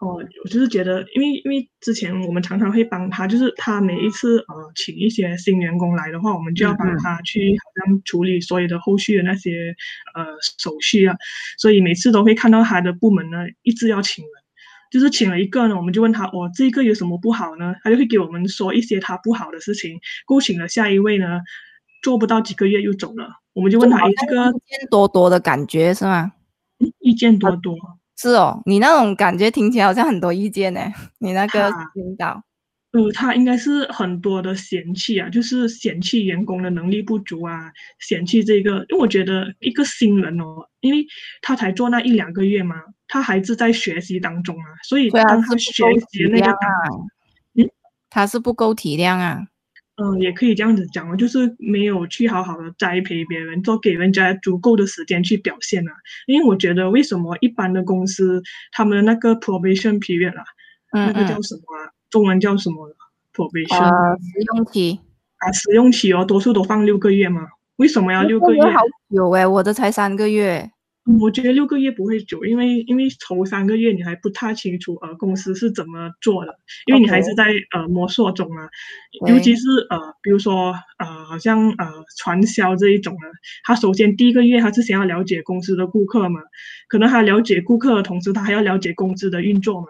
[0.00, 9.74] 哦，我就是觉得，因为因为之前我们常常会帮他，就是他每一次呃请一些新员工来的话，我们就要帮他去好像处理所有的后续的那些
[10.14, 10.24] 呃
[10.58, 11.16] 手续啊，
[11.58, 14.32] 所以每次都会看到他的部门呢一直要请人，
[14.92, 17.74] 就是请了一个呢，我们就问他哦这个有什么不好呢？
[17.82, 21.40] 他就会给我们说一些他不好的事情，勾请了下一位呢，
[22.04, 26.34] 做不到几个月又走了，我们就问他哎这个意见多多的感觉是吗？
[27.00, 27.76] 意见多多。
[28.20, 30.80] 是哦，你那种感觉听起来好像很多意见呢。
[31.20, 32.42] 你那个领导，
[32.90, 38.84] 嗯，他应该是很多的嫌弃啊，就是嫌弃员工的能力不足啊，嫌弃这个。
[38.88, 41.06] 因为我觉得一个新人哦，因为
[41.42, 42.74] 他才做那一两个月嘛，
[43.06, 46.50] 他还是在学习当中啊，所以当他学习那个，
[47.54, 47.70] 嗯，
[48.10, 49.46] 他是不够体谅啊。
[50.00, 55.92] 嗯，也可以这样子讲哦，就是没有去好好的栽培别人，做给人家足够的时间去表现啊。
[56.26, 60.44] 因为我觉得，为什么一般的公司他们的那个 probation period 啊，
[60.92, 61.90] 那个叫什么啊？
[62.10, 62.88] 中文叫什么
[63.34, 65.00] ？probation 啊，试用期
[65.38, 67.42] 啊，试用期哦，多数都放六个月嘛。
[67.76, 68.62] 为什么要六个月？
[68.62, 68.80] 好
[69.14, 70.70] 久哎，我的才三个月。
[71.20, 76.54] 我觉得六个月不会久，因为因为头三个月你还不太清楚呃公司是怎么做的，
[76.86, 78.68] 因为你还是在呃摸索中啊，
[79.26, 83.28] 尤其是呃比如说呃好像呃传销这一种呢，
[83.64, 86.40] 他首先第一个月他是想要了解公司的顾客嘛，
[86.88, 89.86] 可能他了解顾客的同时，他还要了解公司的运作嘛，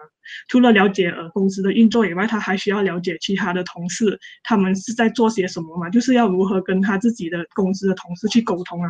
[0.47, 8.89] 除了了解呃公司的运作以外，他还需要了解其他的同事他们是在做些什么嘛，就是要如何跟他自己的公司的同事去沟通啊。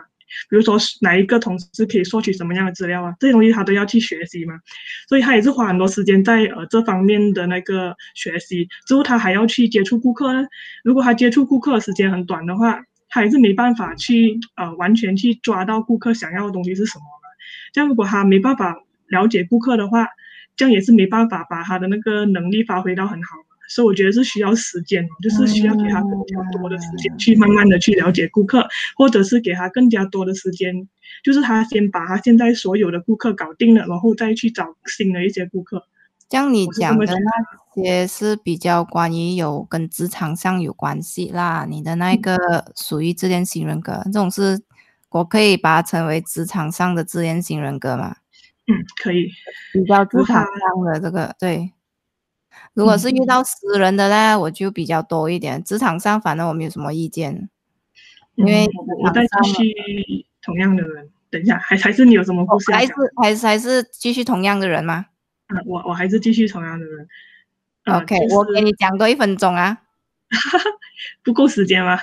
[0.50, 4.60] 比如说哪一个同事可以索取什么样的资料啊，这些东西他都要去学习嘛，
[5.08, 8.68] 所以他也是花很多时间在呃这方面的那个学习。
[8.86, 10.48] 之后他还要去接触顾客呢，
[10.84, 17.30] 如果他接触顾客的时间很短的话，他也是没办法去呃完全去抓到顾客想要的东西是什么嘛。
[17.74, 18.76] 这样如果他没办法
[19.08, 20.08] 了解顾客的话，
[20.56, 23.30] 这样也是没办法把他的那个能力发挥到很好。
[23.70, 30.88] 所以我觉得是需要时间，就是需要给他更加多的时间去慢慢的去了解顾客，或者是给他更加多的时间，
[31.24, 35.86] 就是他先把他现在所有的顾客搞定了，然后再去找新的一些顾客。
[36.30, 44.60] 像你讲的那些是比较关于有跟职场上有关系啦，你的那个属于自恋型人格，这种是
[45.10, 48.16] 我可以把它称为职场上的自恋型人格吗？
[48.68, 49.30] 嗯，可以，
[49.74, 51.72] 比较职场上的这个对。
[52.74, 55.64] 如果是遇到私人的呢，我就比较多一点。
[55.64, 57.50] 职场上反正我没有什么意见，
[58.36, 58.68] 因为
[59.04, 61.10] 我再继续同样的人。
[61.30, 62.72] 等一下，还还是你有什么故事？
[62.72, 65.06] 还是还是还是继续同样的人吗？
[65.48, 67.08] 啊，我我还是继续同样的人。
[67.86, 69.78] OK，我给你讲多一分钟啊。
[71.24, 72.00] 不够时间吗？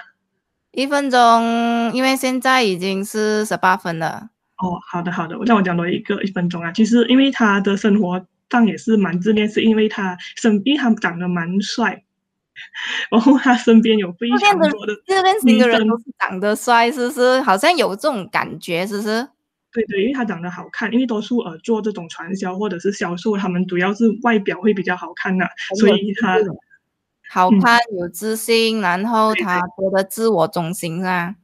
[0.73, 4.31] 一分钟，因为现在已经是十八分了。
[4.59, 6.71] 哦，好的好的，我让我讲多一个一分钟啊。
[6.73, 8.25] 其实因为他的生活。
[8.49, 12.05] 但也是蛮自恋，是因为他身，因为他长得蛮帅，
[13.11, 17.41] 然后他身边有非常多的自恋型的人都是长得帅，是不是？
[17.43, 19.29] 好像有这种感觉，是不是？
[19.73, 25.47] 对对，因为他长得好看，因为多数呃做这种传销或者是销售，他们主要是外表会比较好看的，
[25.79, 26.39] 所以他
[27.29, 31.35] 好看有自信，然后他多的自我中心啊。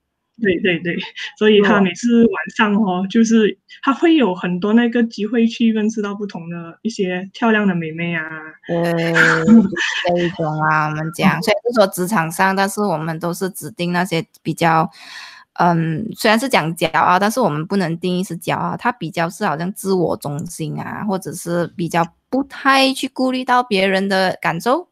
[0.43, 0.99] 对对对，
[1.39, 8.29] 所以他每次晚上哦，就是他会有很多那个机会去认识到不同的一些漂亮的美眉啊。
[8.67, 14.91] 对，这一种啊，我们讲，虽然是说职场上，但是我们都是指定那些比较，
[15.61, 24.89] 嗯，虽然是讲骄傲，但是我们不能定义是骄傲，他比较是好像自我中心啊，或者是比较不太去顾虑到别人的感受，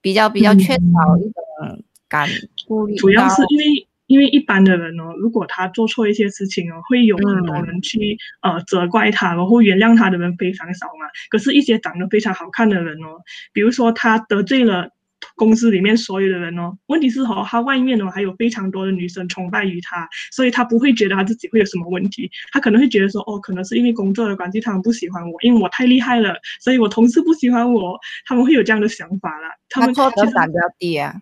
[0.00, 0.78] 比较比较缺少
[1.18, 2.26] 一种感
[2.66, 2.96] 顾虑。
[2.96, 3.86] 主要是因为。
[4.12, 11.06] 因为一般的人哦，如果他做错一些事情哦，会有很多人去呃责怪他，然后原谅他的人非常少嘛。
[11.30, 13.22] 可是，一些长得非常好看的人哦，
[13.54, 14.90] 比如说他得罪了
[15.34, 29.48] 公司里面所有的人哦，问题是哦，他外面哦还有非常多的女生崇拜于他，所以他不会觉得他自己会有什么问题，他可能会觉得说哦，可能是因为工作的关系，他们不喜欢我，因为我太厉害了，所以我同事不喜欢我，他们会有这样的想法啦。
[29.70, 31.14] 他们挫折感比较低啊，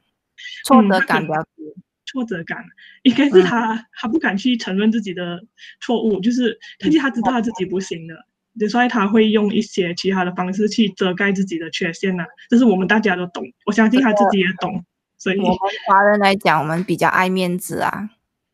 [0.65, 1.63] 挫折感比较低。
[2.11, 2.65] 挫折感
[3.03, 5.41] 应该是他，他不敢去承认自己的
[5.81, 12.25] 错误，就是他其实他知道他自己不行的，所以他会用一些其他的方式去遮盖自己的缺陷呢。
[12.49, 14.85] 这是我们大家都懂，我相信他自己也懂。
[15.17, 18.11] 所以我们华人来讲，我们比较爱面子啊。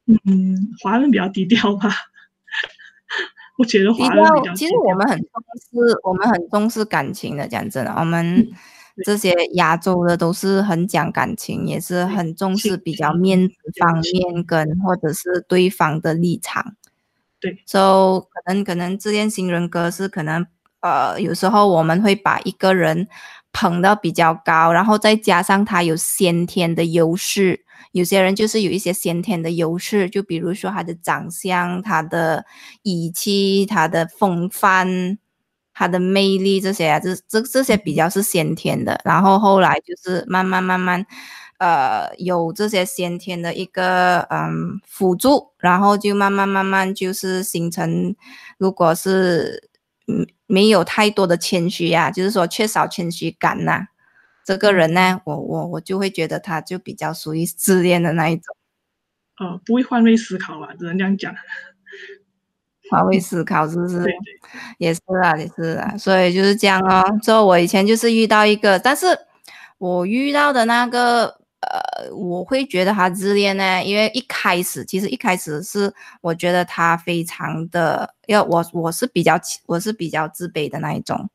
[0.07, 1.89] 嗯，华人比较低调吧。
[3.57, 5.29] 我觉得华人比较其实我们很重
[5.61, 7.49] 视，我们很重视感情的。
[7.49, 8.47] 讲真的，我们。
[9.05, 16.75] 这些亚洲的都是很讲感情，也是很重视比较面子方面跟或者是对方的立场。
[17.39, 20.47] 对，所以可能可能自恋型人格是可能
[20.81, 23.07] 呃有时候我们会把一个人
[23.53, 32.47] 捧到比较高，然后再加上他有先天的优势，有些人就是有一些先天的优势，就比如说他的长相、他的
[32.83, 35.19] 语气、他的风范。
[35.79, 41.05] 他的魅力这些啊，这这这些比较是先天的，然后后来就是慢慢慢慢，
[41.59, 48.17] 呃，有这些先天的一个嗯辅助，然后就慢慢慢慢就是形成，
[48.57, 49.69] 如果是
[50.09, 53.87] 嗯没有太多的谦虚呀，就是说缺少谦虚感呐，
[54.47, 58.57] 这个人呢，我我我就会觉得他就比较属于自恋的那一种，
[59.41, 61.35] 呃，不会换位思考吧，只能这样讲。
[62.91, 64.05] 换位思考是不是？
[64.79, 67.05] 也是啊，也是啊，所以就是这样哦。
[67.23, 69.07] 之后我以前就是遇到一个，但是
[69.79, 71.25] 我遇到的那个，
[71.61, 81.29] 呃，我会觉得他自恋呢，因为一开始其实一开始是我觉得他非常的，要我我是比较我是比较自卑的那一种，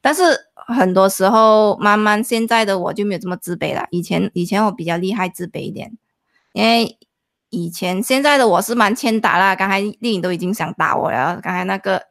[0.00, 0.22] 但是
[0.54, 3.86] 很多时候慢慢现在的我就没有这么自卑了。
[3.90, 5.96] 以前以前我比较厉害自卑一点，
[6.52, 6.98] 因为。
[7.54, 11.38] 以前现在的我是蛮欠打啦，刚才丽颖都已经想打我了。
[11.40, 12.02] 刚才那个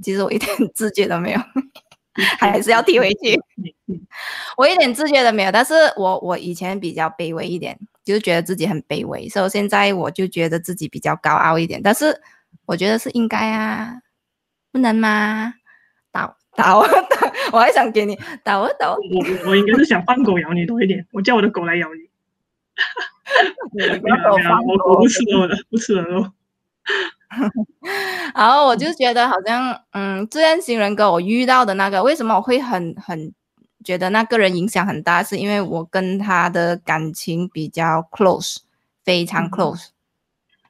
[0.00, 1.40] 其实我一点自觉都没有，
[2.38, 3.40] 还是要踢回去。
[4.56, 11.80] 我一点自觉都没有，但是我我以前比较卑微一点，就是觉得自己很卑微，所以现在我就觉得自己比较高傲一点。
[11.82, 12.20] 但是
[12.64, 13.96] 我觉得是应该啊，
[14.70, 15.54] 不能吗？
[16.12, 18.96] 打打我打， 我还想给你打我打我。
[18.96, 22.02] 我我应该是想放狗咬你多一点，我叫我的狗来咬你。
[24.00, 24.14] 不要
[24.86, 26.30] 我不吃肉的，不吃人肉。
[28.34, 33.32] 然后我就觉得好像，嗯，自恋型人格我遇到的那个，为什么我会很很
[33.84, 38.58] 觉得那个人影响很大，是因为我跟他的感情比较 close，
[39.04, 39.86] 非常 close。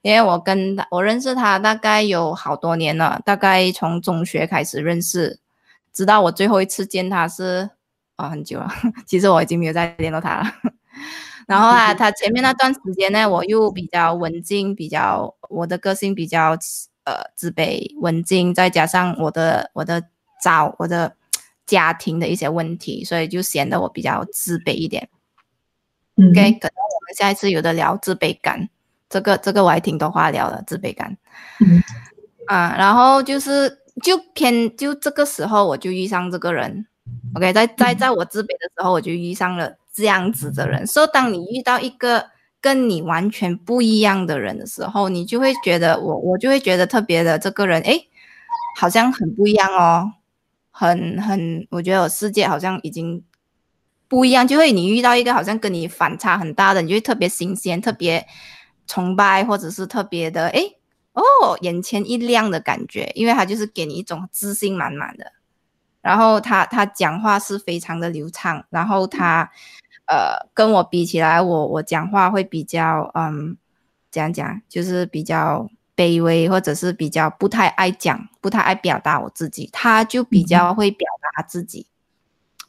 [0.02, 5.38] 因为我跟他，我认识他大概有好多年了，大概从中学开始认识，
[5.92, 7.70] 直到我最后一次见他是
[8.16, 8.68] 啊很久了。
[9.06, 10.52] 其实我已经没有再联络他了。
[11.52, 16.56] 然后啊，他前面那段时间呢，我又比较文静，比较我的个性比较
[17.04, 20.02] 呃自卑文静，再加上我的我的
[20.42, 21.14] 找我的
[21.66, 25.10] 家庭的一些问题，所以就显得我比较自卑一点。
[26.16, 28.70] OK，可能我们下一次有的聊自卑感。
[29.10, 31.14] 这个这个我还挺多话聊的，自卑感，
[32.46, 33.68] 啊，然后就是
[34.02, 36.86] 就偏就这个时候我就遇上这个人
[37.34, 42.30] ，OK，在在在我自卑的时候我就遇上了这样子的人，所以当你遇到一个
[42.60, 48.00] 跟你完全不一样的人的时候，你就会觉得我我就会觉得特别的这个人，哎，
[48.78, 50.12] 好像很不一样哦，
[50.70, 53.22] 很很，我觉得我世界好像已经
[54.08, 58.26] 不一样，就会你遇到一个好像跟你反差很大的，你就会特别新鲜，特别。
[58.84, 60.60] 崇拜或者是特别的，哎
[61.12, 65.32] 哦，眼前一亮的感觉，因为他就是给你一种自信满满的。
[66.02, 69.48] 然后他他讲话是非常的流畅，然后他
[70.06, 73.56] 呃跟我比起来，我我讲话会比较嗯，
[74.10, 79.68] 怎样讲，就是比较卑微，或者是比较不太爱讲，不太爱表达我自己。
[79.72, 81.86] 他就比较会表达自己，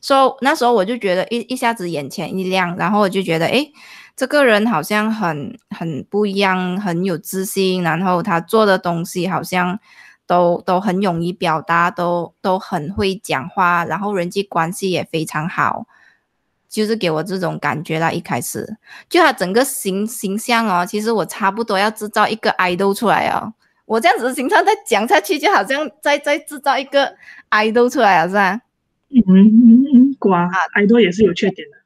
[0.02, 3.72] 所以那时候我就觉得一一下子眼前一亮，然后我就觉得哎。
[4.16, 9.80] 这个人好像很很不一样，很有自信，然后他做的东西好像
[10.28, 15.88] 都都很容易表达，都都很会讲话，然后人际关系也非常好，
[16.74, 18.12] 就是给我这种感觉啦。
[18.12, 18.68] 一开始
[19.08, 23.54] 就他整个形形象哦，其实我差不多要制造一个爱豆出来哦。
[23.86, 27.14] 我这样子的形象再讲下去，就好像再再制造一个
[27.50, 28.60] 爱豆出来了，是吧？
[29.10, 31.78] 嗯嗯嗯，瓜爱豆也是有缺点的。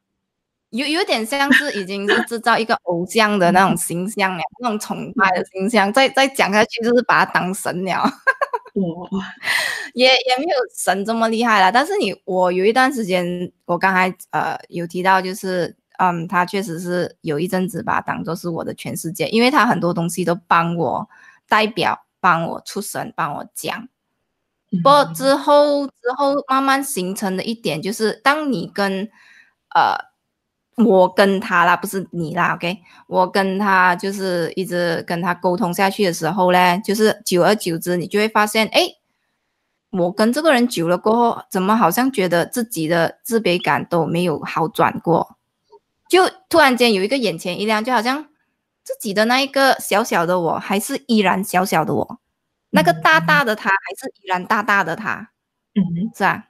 [0.69, 8.03] 有有点像是已经是制造一个偶像的那种形象了，那种崇拜的形象，再再讲下去就是把他当神了。
[8.03, 9.09] 哇，
[9.93, 11.71] 也也没有神这么厉害了。
[11.71, 21.07] 但是你我有一段时间，我刚才呃有提到，就是嗯，他确实是有一阵子把他当做是我的全世界，因为他很多东西都帮我
[21.47, 23.87] 代表，帮我出神，帮我讲。
[24.83, 29.09] 不过之后之后慢慢形成的一点就是，当你跟
[29.75, 30.07] 呃。
[30.85, 32.77] 我跟他啦，不是你啦，OK？
[33.07, 38.87] 我跟他就是一直跟他沟通下去的时候呢，就是久而久之，你就会发现，哎，
[39.91, 45.37] 我跟这个人久了过后，怎么好像觉得自己的自卑感都没有好转过？
[46.09, 48.27] 就突然间有一个眼前一亮，就好像
[48.83, 52.19] 自己的那一个小小的我，还是依然小小的我，
[52.69, 55.31] 那个大大的他，还是依然大大的他，
[55.75, 55.83] 嗯，
[56.15, 56.45] 是吧？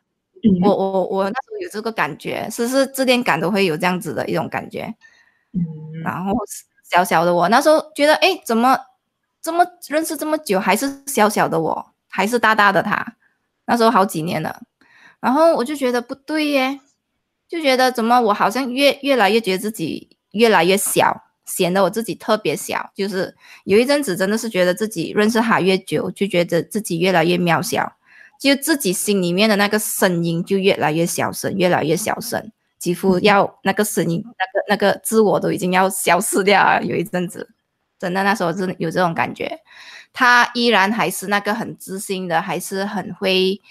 [0.64, 4.94] 我我我那时候有这个感觉，是是自恋感都会有这样子的一种感觉，
[5.54, 5.62] 嗯，
[6.04, 6.32] 然后
[6.84, 8.78] 小小的我那时候觉得，哎，怎么
[9.42, 13.16] 这么认识这么久，还是小小的我，还是大大的他，
[13.68, 14.64] 那时候好几年了，
[15.20, 16.80] 然后我就觉得不对耶，
[17.48, 27.94] 就觉得怎么我好像越越来越觉得自己越来越小，显得我自己特别小，就是有一阵子真的是觉得自己认识他越久，就觉得自己越来越渺小。
[28.40, 36.84] 就自己心里面的那个声音就越来越小声，越来越小声，几乎要那个声音，那个那个自我都已经要消失掉了。
[36.84, 37.50] 有一阵子，
[37.98, 39.60] 真的那时候真的有这种感觉。
[40.20, 43.62] 他依然还是那个很自信的，还是很会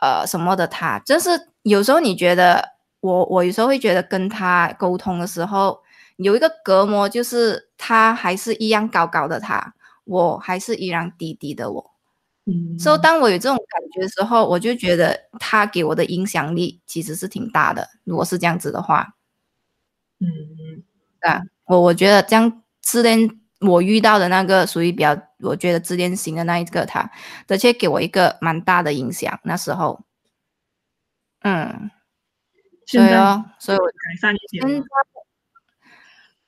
[0.00, 0.66] 呃什么的。
[0.66, 1.28] 他就是
[1.62, 2.66] 有时候你觉得
[3.00, 5.78] 我，我有时候会觉得跟他沟通的时候
[6.16, 9.74] 有一个隔膜，就是他还是一样高高的他，
[10.04, 11.90] 我还是依然低低的我。
[12.46, 17.86] 嗯所以，当我有这种感觉的时候，我就觉得他给我的影响力其实是挺大的。
[18.04, 19.14] 如果是这样子的话，
[20.18, 20.82] 嗯，
[21.20, 23.28] 啊，我我觉得这样自恋，
[23.60, 27.10] 我遇到的那个属于比较，我觉得自恋型的那一个，他
[27.46, 29.38] 的确给我一个蛮大的影响。
[29.44, 30.00] 那时候，
[31.42, 31.90] 嗯，
[32.86, 34.82] 所以哦，所以我改善一点。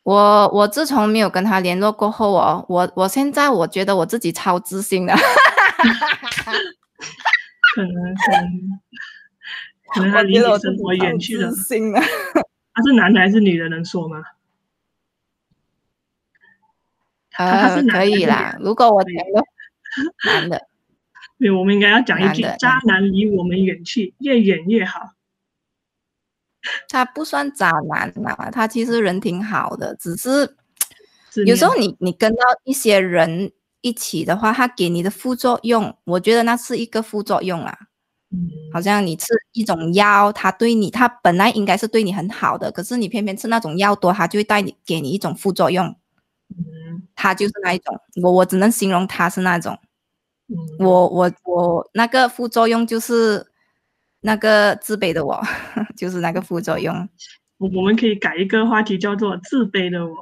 [0.03, 5.13] 我我自从没有跟他联络过后哦，我我现在我觉得我自己超自信的。
[7.75, 8.81] 可能可能
[9.95, 11.51] 可能他 离你生活远去了。
[12.73, 13.69] 他是男的还是女的？
[13.69, 14.23] 能说吗？
[17.39, 18.57] 呃，可以啦。
[18.61, 19.45] 如果我讲个
[20.31, 20.67] 男的，
[21.39, 25.13] 对，我们应该要讲一句：渣男离我们远去，越远越好。
[26.89, 30.57] 他不算渣男呐，他其实人挺好的，只是
[31.45, 33.53] 有时候你你跟到一些人。
[33.83, 37.79] 一起的话，他给你的副作用，我觉得那是一个副作用啦。
[38.33, 45.95] 嗯，好像你吃一种药，他对你，他本来应该是对你很好的，可是你偏偏吃那种药多，他就会带你给你一种副作用。
[46.51, 49.79] 嗯他就是那一种，我我只能形容他是那种。
[50.49, 53.45] 嗯，我我我那个副作用就是
[54.21, 55.43] 那个自卑的我，
[55.97, 57.09] 就是那个副作用。
[57.59, 60.15] 我我们可以改一个话题，叫做自卑的我。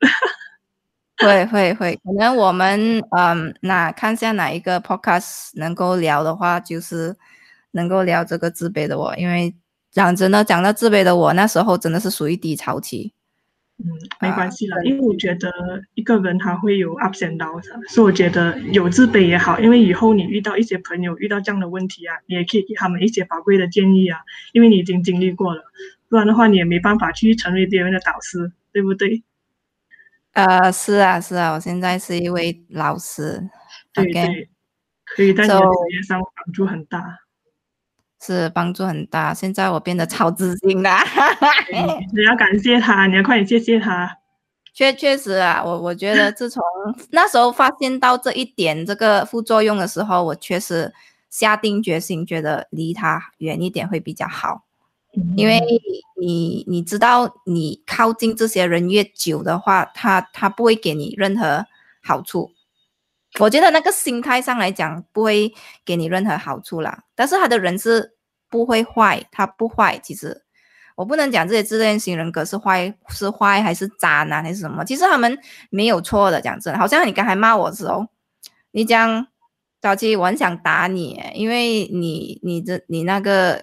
[1.22, 7.16] 会会会，可能我们嗯，那看下哪一个 podcast 能够聊的话，就是
[7.72, 9.54] 能够聊这个自卑的我，因为
[9.92, 13.12] 讲真的，讲到自卑的我，那时候真的是属于低潮期。
[13.84, 15.50] 嗯，没关系啦，对因为我觉得
[15.94, 24.20] 一个人他会有 ups and downs，啊所以我觉得有自卑也好，因为以后你遇到一些朋友遇到这样的问题啊，你也可以给他们一些宝贵的建议啊，
[24.52, 25.64] 因为你已经经历过了，
[26.08, 29.22] 不然的话你也没办法去成为别人的导师，对不对？
[30.34, 33.50] 呃，是啊是啊，我现在是一位老师
[33.92, 34.48] 对对，
[35.04, 37.18] 可以在你的职业上帮助很大。
[38.24, 39.34] 是帮助很大。
[39.34, 41.04] 现在我变得超自信啦。
[42.14, 44.16] 你要感谢他，你要快点谢谢他。
[44.74, 46.62] 确确实啊，我我觉得自从
[47.10, 50.92] 那时候发现到这一点这个副作用的时候，我确实
[51.28, 54.62] 下定决心，觉得离他远一点会比较好。
[55.36, 55.60] 因为
[56.18, 61.66] 你你知道，你靠近这些人越久的话，他他不会给你任何
[62.02, 62.50] 好处。
[63.40, 65.52] 我觉得那个心态上来讲，不会
[65.84, 67.04] 给你任何好处啦。
[67.14, 68.14] 但是他的人是
[68.50, 69.98] 不会坏，他不坏。
[70.02, 70.42] 其实
[70.94, 75.38] 我不能讲这些自恋型人格是坏是坏还是渣男还是什么，其实他们
[75.70, 76.40] 没有错的。
[76.40, 78.06] 讲真的，好像你刚才骂我的时候，
[78.72, 79.26] 你讲
[79.80, 83.62] 早期我很想打你，因为你你这你那个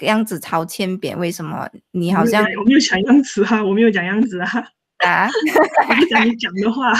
[0.00, 4.66] 样子超欠扁，为什么你好像我没有讲样子啊，我没有讲样子啊，
[5.06, 5.28] 啊？
[5.88, 6.90] 我讲你讲的话，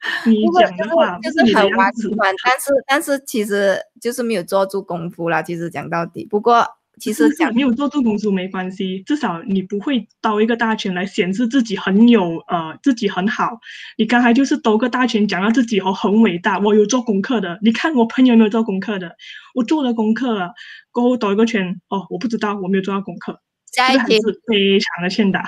[0.26, 2.08] 你讲的话就是很婉样子。
[2.10, 5.42] 转，但是但是其实就是没有做足功夫啦。
[5.42, 6.66] 其实讲到底，不过
[6.98, 13.58] 其实讲没有做足功夫没关系，至少你不会兜一个大圈来显示自己很有呃自己很好。
[13.96, 17.58] 你刚才就是兜个大圈讲到自己哦很伟大，我有做功课的。
[17.62, 19.16] 你看我朋友有没有做功课的？
[19.54, 20.52] 我做了功课了，
[20.92, 23.40] 过后兜一个圈哦，我不知道我没有做到功课，
[23.72, 25.44] 下一期是非常的欠打。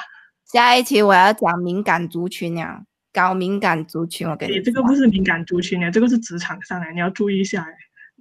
[0.51, 2.83] 下一期我要讲敏感族群呀，
[3.13, 7.73] 高敏感族群，我跟你诶，这个不是敏感族群你，这个是职场上来，你要注意一下诶。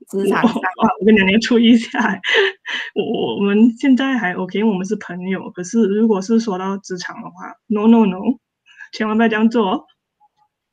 [0.10, 2.20] 职场上哇，我跟你讲，你要注意一下欸。
[2.96, 5.50] 我我我们现在还 OK，我们是朋友。
[5.52, 8.18] 可是如果是说到职场的话，no no no，
[8.92, 9.86] 千万不要这样做哦。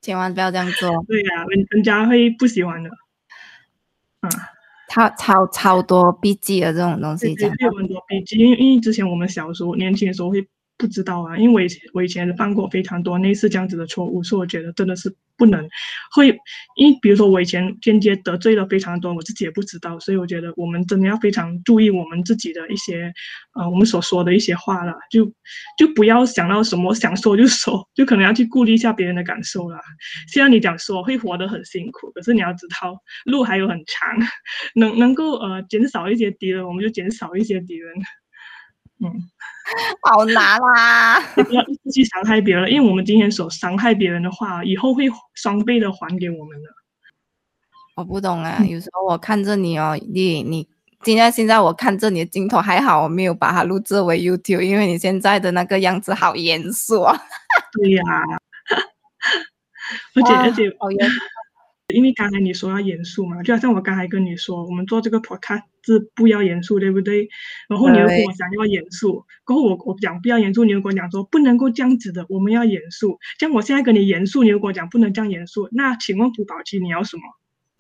[0.01, 2.89] 千万不要这样做，对呀、人人家会不喜欢的。
[4.23, 4.31] 嗯，
[4.89, 10.49] 超超超多 B G 的这种东西讲对对，有很多 B G，，因为因为之前我们小时候年轻的时候会
[10.79, 15.69] 不知道啊，因为我以前我以前犯过非常多类似这样子的错误，所以我觉得真的是不能
[16.13, 16.29] 会，
[16.77, 23.13] 因为比如说我以前间接得罪了非常多，我自己也不知道，所以我觉得我们真的要非常注意我们自己的一些
[23.55, 25.27] 呃我们所说的一些话了，就
[25.77, 29.79] 就不要想到什么想说就说， 就可能要去顾虑一下别人的感受了。
[30.29, 34.17] 虽然你讲说会活得很辛苦，可是你要知道路还有很长，
[34.77, 37.93] 能能够呃减少一些敌人，我们就减少一些敌人。
[39.01, 39.07] 嗯，
[40.03, 41.21] 好难啦。
[41.37, 45.05] 也不要一直去伤害别人，因为我们今天所伤害别人的话，以后会
[45.35, 46.69] 双倍的还给我们的。
[47.95, 50.69] 我不懂啊，嗯有时候我看着你哦，你你
[51.03, 57.17] 今天现在我看着你的镜头还好，我没有把它录制为 YouTube，因为你现在的那个样子好严肃啊，
[57.73, 58.05] 对呀、
[60.15, 61.17] 而且哇而且，好严肃。
[61.95, 67.27] 因为刚才你说要严肃嘛，就好像我刚才跟你说，我们做这个 podcast 是不要严肃，对不对？
[67.69, 73.19] 然后你又跟我讲要严肃，过后我我讲不要严肃，你又跟我讲说不能够这样子的，我们要严肃。
[73.41, 77.23] 像我现在跟你严肃，你又跟我讲不能这样严肃，那请问古宝奇你要什么？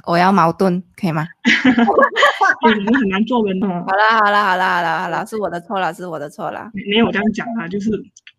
[0.06, 1.26] 我要矛盾，可以吗？
[2.64, 3.84] 我们很难做人哦。
[3.86, 6.70] 好啦好啦好啦好啦好啦，是我的错啦，是我的错啦。
[6.72, 7.90] 没没有这样讲啊，就是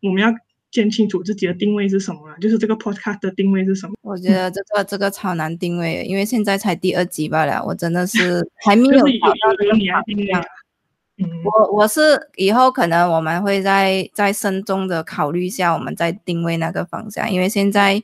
[0.01, 0.34] 我们要
[0.72, 3.93] 见清楚自己的定位是什么啊，就是这个 podcast 的定位是什么。
[4.01, 10.45] 我觉得这个这个超难定位，因为现在才第二集罢了，我真的是 还没有有找到这个定位啊方向。
[11.22, 17.30] 嗯，我我是以后可能我们会再再慎重的考虑一下，我们再定位那个方向。
[17.30, 18.01] 因为现在，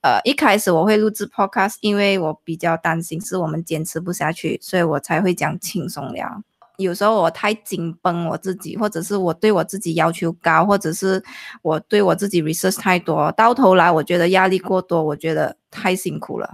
[0.00, 6.42] 呃，一开始我会录制 podcast，因为我比较担心是我们坚持不下去，所以我才会讲轻松聊。
[6.78, 11.22] 有时候我太紧绷我自己，或者是我对我自己要求高，或者是
[11.62, 16.48] 我对我自己 research 太多，到头来我觉得压力过多，我觉得太辛苦了。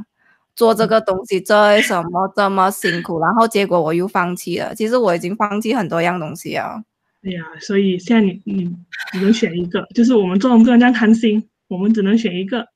[0.56, 4.74] 做这个东西这什么这么辛苦，然后结果我又放弃了。
[4.74, 6.82] 其实我已经放弃很多样东西啊。
[7.22, 8.64] 对呀、所以现在你你
[9.12, 12.66] 只能选一个，就是我们做人不能这样贪心，我们只能选一个。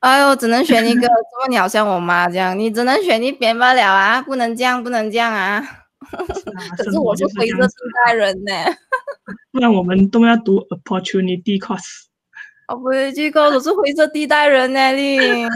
[0.00, 1.08] 哎呦，只能选一个， 怎
[1.40, 5.81] 么你好像我妈这样，你只能选一边罢了啊，不能这样，不能这样啊。
[6.76, 7.72] 可是我是灰色地
[8.06, 8.52] 带人呢，
[9.52, 12.06] 不然我们都要读 opportunity cost。
[12.68, 15.18] 我不会去告，我是灰色地带人呢，你。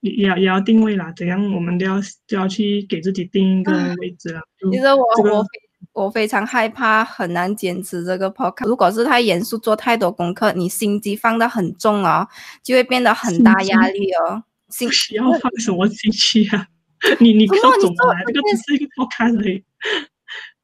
[0.00, 1.96] 也要也要定位啦，怎样我们都要
[2.28, 4.40] 都要去给自己定一个位置了。
[4.70, 5.44] 其实我我
[5.92, 8.68] 我非常害怕，很难坚持这个 podcast。
[8.68, 12.28] 如果是太严肃，做太多功课，你心机放得很重哦，
[12.62, 14.44] 就会变得很大压力哦。
[14.68, 16.68] 心需要放什么心机啊？
[17.20, 18.22] 你你要怎么来？
[18.26, 19.64] 这个只是一个 podcast 而已。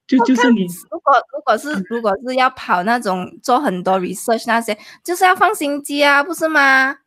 [0.07, 6.99] 就就是你，如果如果是如果是要跑那种做很多 research 那些，就是要放心机啊，不是吗？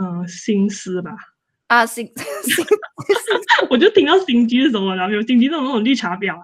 [0.00, 1.10] 嗯，心思吧。
[1.66, 2.06] 啊，心
[2.42, 2.64] 心，
[3.68, 6.42] 我就听到心机是什么了，有心机那种那种绿茶婊啊，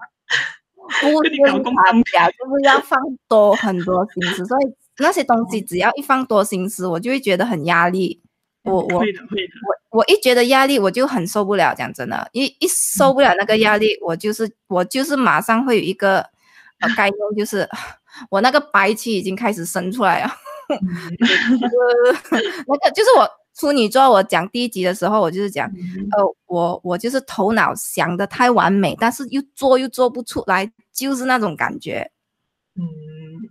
[1.01, 4.65] 不是绿茶婊，就是要放多很多心思，所以
[4.99, 8.21] 那些东西只要一放多心思，我就会觉得很压力。
[8.63, 11.73] 我我会的会的，我我一觉得压力，我就很受不了。
[11.73, 16.19] 讲真的，一一受不了那个压力，我就是我就是马上会有一个
[16.79, 17.67] 呃概念，就是
[18.29, 20.31] 我那个白气已经开始生出来了。
[22.67, 23.29] 那个就是我。
[23.59, 25.67] 处女座，我讲第一集的时候，我就是讲，
[26.11, 32.11] 呃，我我就是头脑想的太完美，但是又做又做不出来，就是那种感觉。
[32.75, 32.85] 嗯，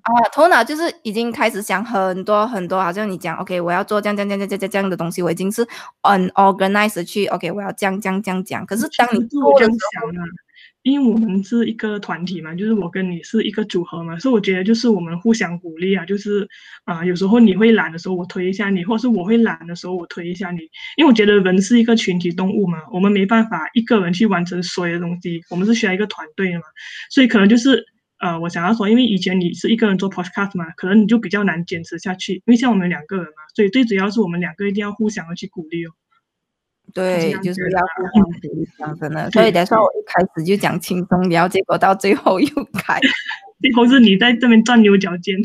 [0.07, 5.67] 啊，头脑就是已经开始想很多很多，好像你讲，OK，我要做这样这样这样这样这样的东西，我已经是
[6.03, 8.65] unorganized 去，OK，我要这样这样这样讲。
[8.65, 10.11] 可是当你做的时候。
[10.83, 16.49] 因为我们是一个团体嘛，就是我跟你是一个组合嘛，所以我觉得就是我们互相鼓励啊，就是
[16.85, 20.61] 啊，有时候你会懒的时候，我推一下你，或是我会懒的时候，我推一下你。
[20.97, 26.65] 因为我觉得人是一个群体动物嘛，我们没办法一个人去完成所有的东西，我们是需要一个团队的嘛。
[27.11, 27.85] 所以可能就是
[28.27, 32.35] 呃，我想要说，因为以前你是一个人做 podcast 嘛，可能你就比较难坚持下去。
[32.35, 35.93] 因为像我们两个人嘛，所以最主要是我们两个一定要互相的去鼓励哦。
[36.93, 39.31] 对，就是要互相鼓励， 讲真的。
[39.31, 42.99] 所以等下我一开始就讲轻松然后，结果到最后又开。
[43.63, 45.37] 最后是你在这边钻牛角尖。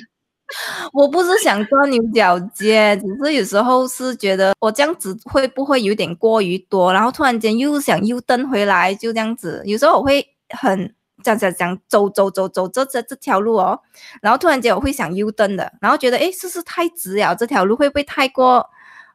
[0.91, 9.61] 我不是想钻牛角尖，只是有时候是觉得我这样子会不会有点过于多，然后突然间又想又蹬回来，就这样子。
[9.65, 10.93] 有时候我会很
[11.23, 13.79] 这样这样走走走走这这这条路哦，
[14.21, 17.35] 然后突然间我会想 U 灯的，然后觉得哎，是不是太直了？
[17.35, 18.69] 这条路会不会太过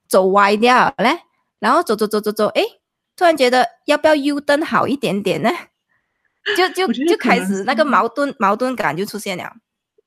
[0.09, 1.21] 走歪掉嘞？
[1.59, 2.63] 然后走走走走走，哎，
[3.17, 5.51] 突然觉得要不要 U 灯好一点点呢？
[6.57, 9.53] 就就就开始那个矛盾矛盾感就出现了。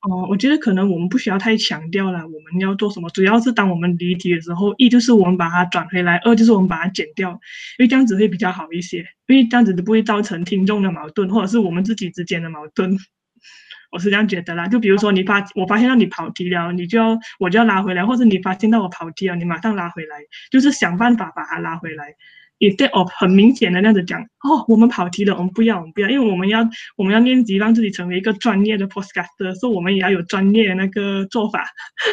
[0.01, 7.31] 哦，我觉得可能我们不需要太强调了，我们要做什么，主要是当我们离题的时候，一就是我们把它转回来，二就是我们把它剪掉，
[7.77, 12.97] 因为这样子会比较好一些，因为这样子就不会造成听众的矛盾，或者是我们自己之间的矛盾。
[13.91, 20.15] 我是这样觉得啦，就比如说你发我发现到你跑题了，你就要我就要拉回来，或者你发现到我跑题了，你马上拉回来，
[20.49, 22.15] 就是想办法把它拉回来。
[22.59, 26.59] 也对哦，很明显的那样子讲哦，我们跑题了，我们不要，我们不要，因为我们要
[26.95, 31.65] 我们要练习让自己成为一个专业的 podcaster，所以我们也要有专业的那个做法，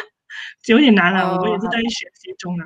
[0.67, 2.63] 有点难了，我们也是在学习中呢。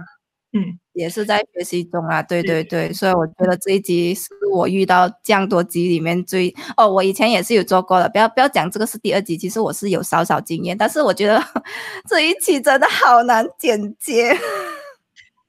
[0.53, 11.41] 嗯，也是在学习中啊，对对对，所以我觉得这一集是我遇到这样多集里面最哦，我以前也是有做过的，不要不要讲这个是第二集，其实我是有少少经验，但是我觉得
[12.05, 14.38] 这一期真的好难剪接。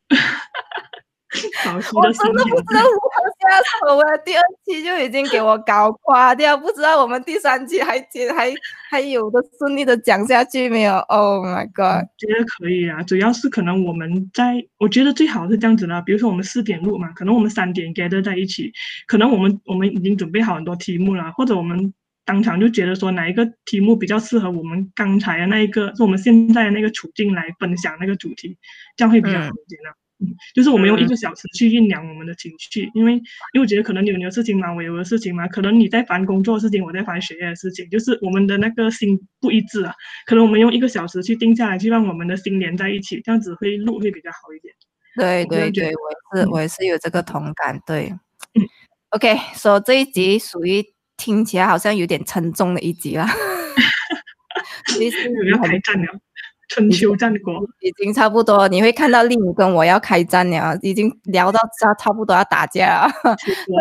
[1.94, 4.16] 我真的不知道如何下手啊！
[4.18, 8.52] 第二期就已经给我搞垮掉，不知道我们第三期还接还
[8.90, 12.06] 还有的顺利的讲下去没有？Oh my god！
[12.18, 18.70] 觉得可以啊，主要是可能我们在，我觉得最好是这样子啦，比如说我们四点录嘛，可能我们三点 gather 在一起，
[19.06, 21.94] 可能我们我们已经准备好很多题目了，或者我们
[22.26, 28.58] 当场就觉得说哪一个题目比较适合我们刚才的那一个，是我们现在的那个处境来分享那个主题，
[28.96, 29.96] 这样会比较好一点啊。
[30.54, 33.20] 就是我们用一个小时去酝酿我们的情绪，因为因
[33.54, 39.94] 为我觉得可能你有你的事情嘛，我有的事情嘛，可能你在烦工作的事情，我在烦学业的事情，就是我们的那个心不一致啊。
[40.26, 44.74] 可能我们用一个小时去定下来，去让我们的心连在一起，这样子会录会比较好一点。
[45.14, 47.78] 对对对，我也是我也是有这个同感。
[47.86, 48.12] 对
[49.10, 50.82] ，OK，说这一集属于
[51.16, 53.26] 听起来好像有点沉重的一集了。
[54.86, 56.06] 其实要开战了。
[56.72, 63.12] 春秋战国已经差不多，你会看到令武跟我要开战了，已经聊到差差不多要打架了。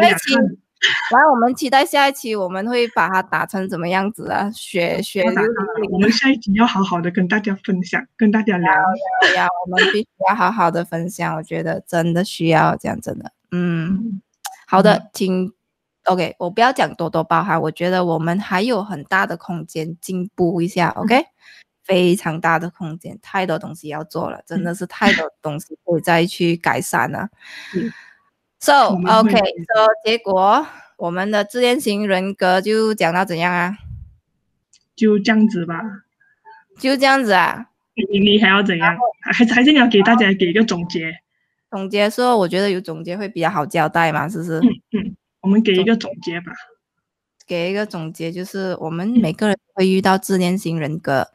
[0.02, 4.52] 下一期，来我们期待下一期我们会把它打成怎么样子啊？
[4.52, 5.42] 血血流
[5.90, 8.70] 我们下一期要好好的跟大家分享，跟大家聊。
[8.70, 13.32] 要要，我们必须要好好的分享，我觉得真的需要这样，真的。
[13.52, 14.22] 嗯，
[14.68, 15.54] 好的，请
[16.06, 21.24] OK，我不要讲多多包涵，我觉得我们还有很大的空间进步一下，OK。
[21.92, 27.28] 非常大的空间，太多东西要做了，真的是太多东西可以再去改善了。
[27.76, 27.92] 嗯
[28.60, 30.66] So 我们会 OK，So 结果
[30.96, 33.78] 我们的自恋型人格就讲到怎样啊？
[34.96, 35.82] 就这样子吧。
[36.78, 37.66] 就这样子啊。
[37.96, 38.96] 你你还要怎样？
[39.22, 41.12] 还是还是你要给大家给一个总结？
[41.72, 44.60] 总结说，我觉得有总结会比较好交代嘛，是不是？
[44.60, 46.54] 嗯嗯，我们给一个总结吧。
[47.48, 51.28] 给一个总结，就是我们每个人会遇到自恋型人格，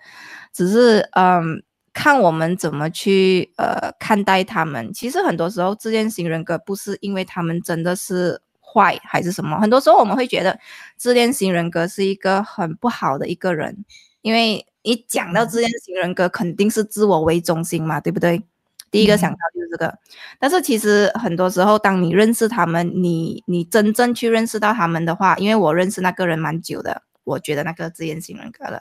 [0.57, 4.91] 只是嗯，看我们怎么去呃看待他们。
[4.95, 10.59] 其实很多时候，自恋型人格不是因为他们真的是坏还是什么，很多时候我们会觉得
[10.97, 13.85] 自恋型人格是一个很不好的一个人，
[14.23, 18.43] 因为你讲到自恋型人格，肯定是自我为中心嘛，对不对？
[18.91, 19.99] 第一个想到就是这个，
[20.39, 28.81] 但是其实很多时候，当你认识他们，你你真正去认识到他们的话，因为我认识那个人蛮久的，我觉得那个自恋型人格了，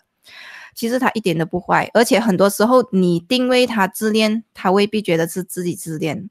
[0.76, 6.30] 其实他一点都不坏，而且很多时候你定位他自恋，他未必觉得是自己自恋，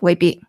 [0.00, 0.42] 未必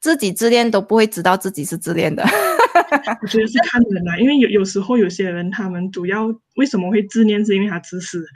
[0.00, 2.24] 自己自恋都不会知道自己是自恋的。
[3.22, 6.26] 我觉得是看人啦，因为有有时候有些人他们主要
[6.56, 8.26] 为什么会自恋，是因为他自私。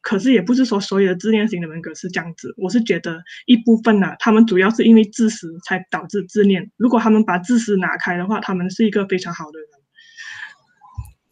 [0.00, 6.70] 可是也不是说所有的自恋型的人格是这样子，我是觉得一部分呢、他们主要是因为自私才导致自恋。
[6.76, 9.68] 如果他们把自私拿开的话，他们是一个非常好的人。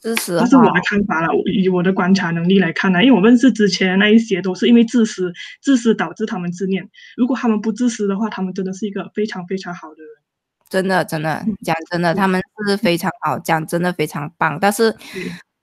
[0.03, 5.33] 支持这是我的看法了，我以我的观察能力来看呢，因为我认识之前那一些都是因为自私，
[5.63, 6.87] 自私导致他们自恋。
[7.17, 10.09] 如果他们不自私的话，他们真的是一个非常非常好的人。
[10.69, 14.59] 真的真的讲真的，他们是非常好，讲真的非常棒。
[14.61, 14.93] 但是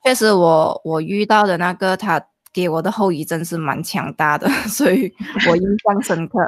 [0.06, 2.24] 确实我我遇到的那个他
[2.54, 5.14] 给我的后遗症是蛮强大的， 所以
[5.50, 6.40] 我印象深刻。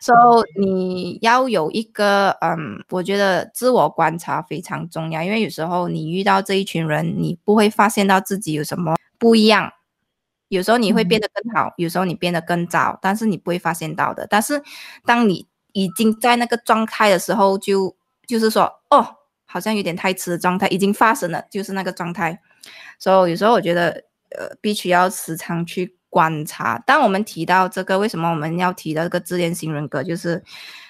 [0.00, 9.72] So 你要有一个嗯，我觉得自我观察非常重要，因为有时候你遇到这一群人，你不会发现到自己有什么不一样。
[10.48, 14.26] 有时候你会变得更好，有时候你变得更糟，但是你不会发现到的。
[14.28, 14.60] 但是
[15.06, 19.06] 当你已经在那个状态的时候，就就是说，哦，
[19.46, 22.40] 好像有点太迟的状态已经发生了，就是那个状态。
[22.98, 23.90] 所以有时候我觉得，
[24.36, 26.78] 呃，必须要时常去观察。
[26.86, 30.02] 当我们提到这个，为什么我们要提到这个自恋型人格？
[30.02, 30.42] 就是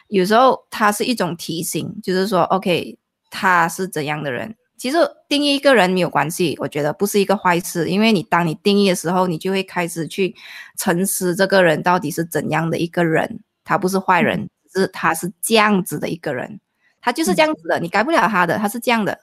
[0.09, 2.99] 有时候它是一种提醒，就是说，OK，
[3.31, 4.57] 他是怎样的人。
[4.77, 4.97] 其实
[5.29, 10.35] 定义一个人没有关系，我觉得不是一个坏事，因为你当你定义的时候，你就会开始去
[10.79, 13.41] 沉思这个人到底是怎样的一个人。
[13.63, 16.59] 他不是坏人，是他是这样子的一个人，
[17.01, 19.21] 他就是这样子的，你改不了他的，他是这样的。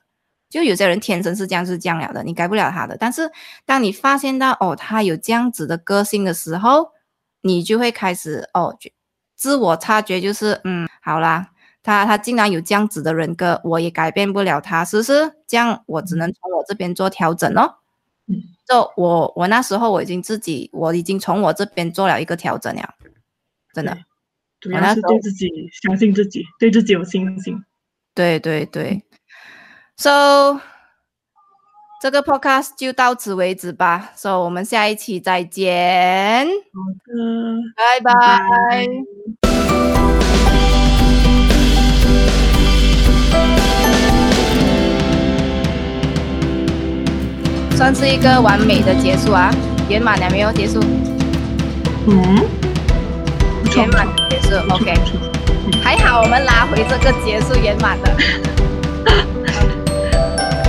[0.49, 2.95] 就有些人天生是这样是这样了的，你改不了他的。
[2.97, 3.29] 但是
[3.65, 6.91] 当你发现到哦，他有这样子的个性的时候，
[7.41, 8.91] 你就会开始哦，觉
[9.35, 11.49] 自我察觉，就是嗯，好啦，
[11.83, 15.33] 他他竟然有这样子的人格，我也改变不了他，是不是？
[15.47, 17.75] 这样我只能从我这边做调整哦。
[18.27, 22.95] 嗯，就我我那时候我已经自己我已经从我这边做了一个调整了，
[23.73, 23.97] 真的。
[24.59, 25.47] 主要是对自己
[25.83, 27.63] 相信自己，对自己有信心。
[28.15, 29.03] 对对对
[29.97, 30.59] ，So
[31.99, 34.11] 这个 podcast 就到此为止吧。
[34.15, 36.51] So 我们下一期再见，好
[37.03, 37.13] 的，
[37.75, 38.87] 拜拜。
[47.75, 49.51] 算是一个完美的结束啊，
[49.89, 50.51] 圆满了没有？
[50.51, 50.79] 结束，
[52.07, 52.45] 嗯，
[53.75, 54.93] 圆满结束，OK。
[55.83, 58.15] 还好我们拉回这个结束圆满的。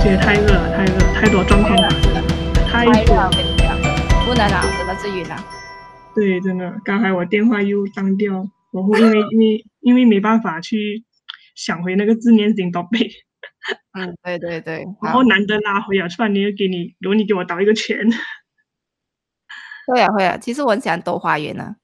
[0.09, 2.21] 这也太热了，太热，太多状况发生了，
[2.67, 3.31] 太太热了，多了我。
[3.31, 3.77] 跟你讲，
[4.25, 5.37] 不能啊，真的是晕啊。
[6.15, 8.33] 对，真的，刚才我电话又当掉，
[8.71, 11.05] 然后因为因为因为没办法去
[11.53, 13.07] 想回那个字念型宝贝，
[13.93, 17.99] 嗯，对对对，然后难得拉回啊，突然间又给你，如果你给我导一个拳，
[19.85, 21.75] 会啊会啊，其实我很喜欢兜花园呢。